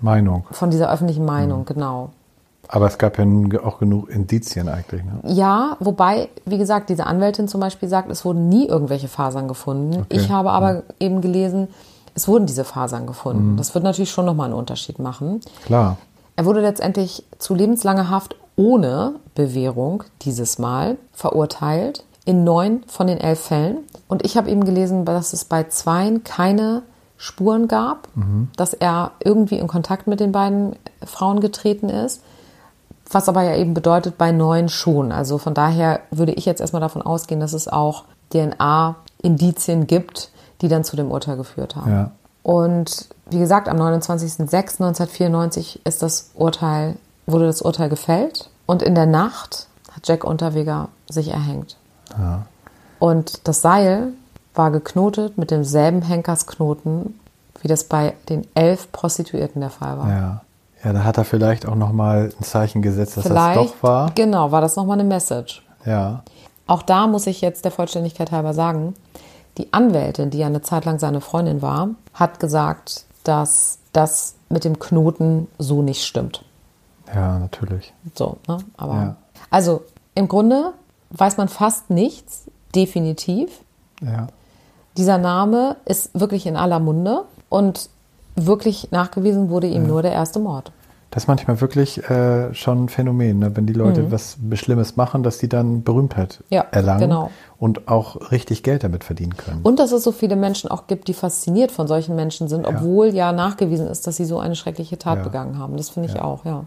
Meinung. 0.00 0.44
Von 0.50 0.70
dieser 0.70 0.90
öffentlichen 0.92 1.24
Meinung, 1.24 1.60
mhm. 1.60 1.66
genau. 1.66 2.10
Aber 2.68 2.86
es 2.86 2.96
gab 2.98 3.18
ja 3.18 3.24
auch 3.62 3.78
genug 3.78 4.08
Indizien 4.08 4.68
eigentlich. 4.68 5.04
Ne? 5.04 5.20
Ja, 5.24 5.76
wobei, 5.80 6.28
wie 6.46 6.58
gesagt, 6.58 6.88
diese 6.88 7.06
Anwältin 7.06 7.46
zum 7.46 7.60
Beispiel 7.60 7.88
sagt, 7.88 8.10
es 8.10 8.24
wurden 8.24 8.48
nie 8.48 8.66
irgendwelche 8.66 9.08
Fasern 9.08 9.48
gefunden. 9.48 10.00
Okay. 10.00 10.06
Ich 10.16 10.30
habe 10.30 10.50
aber 10.50 10.72
mhm. 10.72 10.82
eben 10.98 11.20
gelesen, 11.20 11.68
es 12.14 12.26
wurden 12.28 12.46
diese 12.46 12.64
Fasern 12.64 13.06
gefunden. 13.06 13.52
Mhm. 13.52 13.56
Das 13.56 13.74
wird 13.74 13.84
natürlich 13.84 14.10
schon 14.10 14.24
nochmal 14.24 14.46
einen 14.46 14.54
Unterschied 14.54 14.98
machen. 14.98 15.40
Klar. 15.66 15.98
Er 16.36 16.46
wurde 16.46 16.60
letztendlich 16.60 17.24
zu 17.38 17.54
lebenslanger 17.54 18.08
Haft 18.08 18.36
ohne 18.56 19.16
Bewährung 19.34 20.04
dieses 20.22 20.58
Mal 20.58 20.96
verurteilt 21.12 22.04
in 22.24 22.44
neun 22.44 22.82
von 22.86 23.06
den 23.06 23.18
elf 23.18 23.40
Fällen. 23.40 23.78
Und 24.08 24.24
ich 24.24 24.36
habe 24.36 24.50
eben 24.50 24.64
gelesen, 24.64 25.04
dass 25.04 25.32
es 25.32 25.44
bei 25.44 25.64
zweien 25.64 26.24
keine 26.24 26.82
Spuren 27.16 27.68
gab, 27.68 28.08
mhm. 28.14 28.48
dass 28.56 28.74
er 28.74 29.12
irgendwie 29.20 29.58
in 29.58 29.66
Kontakt 29.66 30.06
mit 30.06 30.20
den 30.20 30.32
beiden 30.32 30.76
Frauen 31.04 31.40
getreten 31.40 31.88
ist. 31.88 32.22
Was 33.10 33.28
aber 33.28 33.42
ja 33.42 33.56
eben 33.56 33.74
bedeutet, 33.74 34.16
bei 34.16 34.32
neun 34.32 34.68
schon. 34.68 35.12
Also 35.12 35.38
von 35.38 35.54
daher 35.54 36.00
würde 36.10 36.32
ich 36.32 36.46
jetzt 36.46 36.60
erstmal 36.60 36.80
davon 36.80 37.02
ausgehen, 37.02 37.40
dass 37.40 37.52
es 37.52 37.68
auch 37.68 38.04
DNA-Indizien 38.32 39.86
gibt, 39.86 40.30
die 40.62 40.68
dann 40.68 40.84
zu 40.84 40.96
dem 40.96 41.10
Urteil 41.10 41.36
geführt 41.36 41.76
haben. 41.76 41.90
Ja. 41.90 42.10
Und 42.42 43.08
wie 43.30 43.38
gesagt, 43.38 43.68
am 43.68 43.78
29.06.1994 43.78 45.80
ist 45.84 46.02
das 46.02 46.30
Urteil 46.34 46.96
wurde 47.26 47.46
das 47.46 47.62
Urteil 47.62 47.88
gefällt 47.88 48.50
und 48.66 48.82
in 48.82 48.94
der 48.94 49.06
Nacht 49.06 49.68
hat 49.92 50.06
Jack 50.06 50.24
Unterweger 50.24 50.88
sich 51.08 51.28
erhängt. 51.28 51.76
Ja. 52.18 52.46
Und 52.98 53.46
das 53.46 53.62
Seil 53.62 54.12
war 54.54 54.70
geknotet 54.70 55.36
mit 55.38 55.50
demselben 55.50 56.02
Henkersknoten, 56.02 57.18
wie 57.60 57.68
das 57.68 57.84
bei 57.84 58.14
den 58.28 58.46
elf 58.54 58.90
Prostituierten 58.92 59.60
der 59.60 59.70
Fall 59.70 59.98
war. 59.98 60.08
Ja. 60.08 60.40
Ja, 60.84 60.92
da 60.92 61.02
hat 61.04 61.16
er 61.16 61.24
vielleicht 61.24 61.66
auch 61.66 61.76
nochmal 61.76 62.30
ein 62.38 62.44
Zeichen 62.44 62.82
gesetzt, 62.82 63.16
dass 63.16 63.26
vielleicht, 63.26 63.58
das 63.58 63.66
doch 63.68 63.82
war. 63.82 64.10
Genau, 64.14 64.52
war 64.52 64.60
das 64.60 64.76
nochmal 64.76 65.00
eine 65.00 65.08
Message. 65.08 65.64
Ja. 65.86 66.22
Auch 66.66 66.82
da 66.82 67.06
muss 67.06 67.26
ich 67.26 67.40
jetzt 67.40 67.64
der 67.64 67.72
Vollständigkeit 67.72 68.30
halber 68.32 68.52
sagen, 68.52 68.94
die 69.56 69.72
Anwältin, 69.72 70.30
die 70.30 70.38
ja 70.38 70.46
eine 70.46 70.60
Zeit 70.60 70.84
lang 70.84 70.98
seine 70.98 71.22
Freundin 71.22 71.62
war, 71.62 71.88
hat 72.12 72.38
gesagt, 72.38 73.04
dass 73.22 73.78
das 73.92 74.34
mit 74.50 74.64
dem 74.64 74.78
Knoten 74.78 75.48
so 75.58 75.80
nicht 75.80 76.04
stimmt. 76.04 76.44
Ja, 77.12 77.38
natürlich. 77.38 77.92
So, 78.14 78.38
ne? 78.48 78.58
Aber 78.76 78.94
ja. 78.94 79.16
also 79.50 79.82
im 80.14 80.28
Grunde 80.28 80.72
weiß 81.10 81.36
man 81.36 81.48
fast 81.48 81.90
nichts, 81.90 82.44
definitiv. 82.74 83.50
Ja. 84.02 84.28
Dieser 84.96 85.18
Name 85.18 85.76
ist 85.84 86.18
wirklich 86.18 86.46
in 86.46 86.56
aller 86.56 86.78
Munde 86.78 87.24
und 87.48 87.88
wirklich 88.36 88.90
nachgewiesen 88.90 89.48
wurde 89.48 89.66
ihm 89.66 89.82
ja. 89.82 89.88
nur 89.88 90.02
der 90.02 90.12
erste 90.12 90.38
Mord. 90.38 90.72
Das 91.14 91.24
ist 91.24 91.28
manchmal 91.28 91.60
wirklich 91.60 92.02
äh, 92.10 92.52
schon 92.54 92.84
ein 92.84 92.88
Phänomen, 92.88 93.38
ne? 93.38 93.56
wenn 93.56 93.66
die 93.66 93.72
Leute 93.72 94.02
mhm. 94.02 94.10
was 94.10 94.36
Schlimmes 94.54 94.96
machen, 94.96 95.22
dass 95.22 95.38
die 95.38 95.48
dann 95.48 95.84
Berühmtheit 95.84 96.42
ja, 96.50 96.64
erlangen 96.72 97.02
genau. 97.02 97.30
und 97.56 97.86
auch 97.86 98.32
richtig 98.32 98.64
Geld 98.64 98.82
damit 98.82 99.04
verdienen 99.04 99.36
können. 99.36 99.60
Und 99.62 99.78
dass 99.78 99.92
es 99.92 100.02
so 100.02 100.10
viele 100.10 100.34
Menschen 100.34 100.72
auch 100.72 100.88
gibt, 100.88 101.06
die 101.06 101.14
fasziniert 101.14 101.70
von 101.70 101.86
solchen 101.86 102.16
Menschen 102.16 102.48
sind, 102.48 102.66
obwohl 102.66 103.08
ja, 103.08 103.28
ja 103.28 103.32
nachgewiesen 103.32 103.86
ist, 103.86 104.08
dass 104.08 104.16
sie 104.16 104.24
so 104.24 104.40
eine 104.40 104.56
schreckliche 104.56 104.98
Tat 104.98 105.22
begangen 105.22 105.56
haben. 105.56 105.76
Das 105.76 105.90
finde 105.90 106.08
ich 106.08 106.20
auch, 106.20 106.44
ja. 106.44 106.64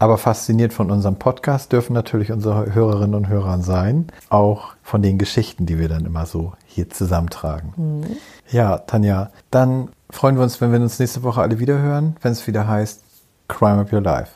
Aber 0.00 0.16
fasziniert 0.16 0.72
von 0.72 0.90
unserem 0.90 1.16
Podcast 1.16 1.72
dürfen 1.72 1.92
natürlich 1.92 2.32
unsere 2.32 2.74
Hörerinnen 2.74 3.14
und 3.14 3.28
Hörer 3.28 3.60
sein, 3.60 4.06
auch 4.30 4.72
von 4.82 5.02
den 5.02 5.18
Geschichten, 5.18 5.66
die 5.66 5.78
wir 5.78 5.90
dann 5.90 6.06
immer 6.06 6.24
so 6.24 6.54
hier 6.64 6.88
zusammentragen. 6.88 7.74
Mhm. 7.76 8.16
Ja, 8.50 8.78
Tanja, 8.78 9.30
dann 9.50 9.90
freuen 10.08 10.36
wir 10.36 10.42
uns, 10.42 10.58
wenn 10.62 10.72
wir 10.72 10.80
uns 10.80 10.98
nächste 10.98 11.22
Woche 11.22 11.42
alle 11.42 11.58
wieder 11.58 11.78
hören, 11.78 12.16
wenn 12.22 12.32
es 12.32 12.46
wieder 12.46 12.66
heißt 12.66 13.04
Crime 13.48 13.82
of 13.82 13.92
Your 13.92 14.00
Life. 14.00 14.32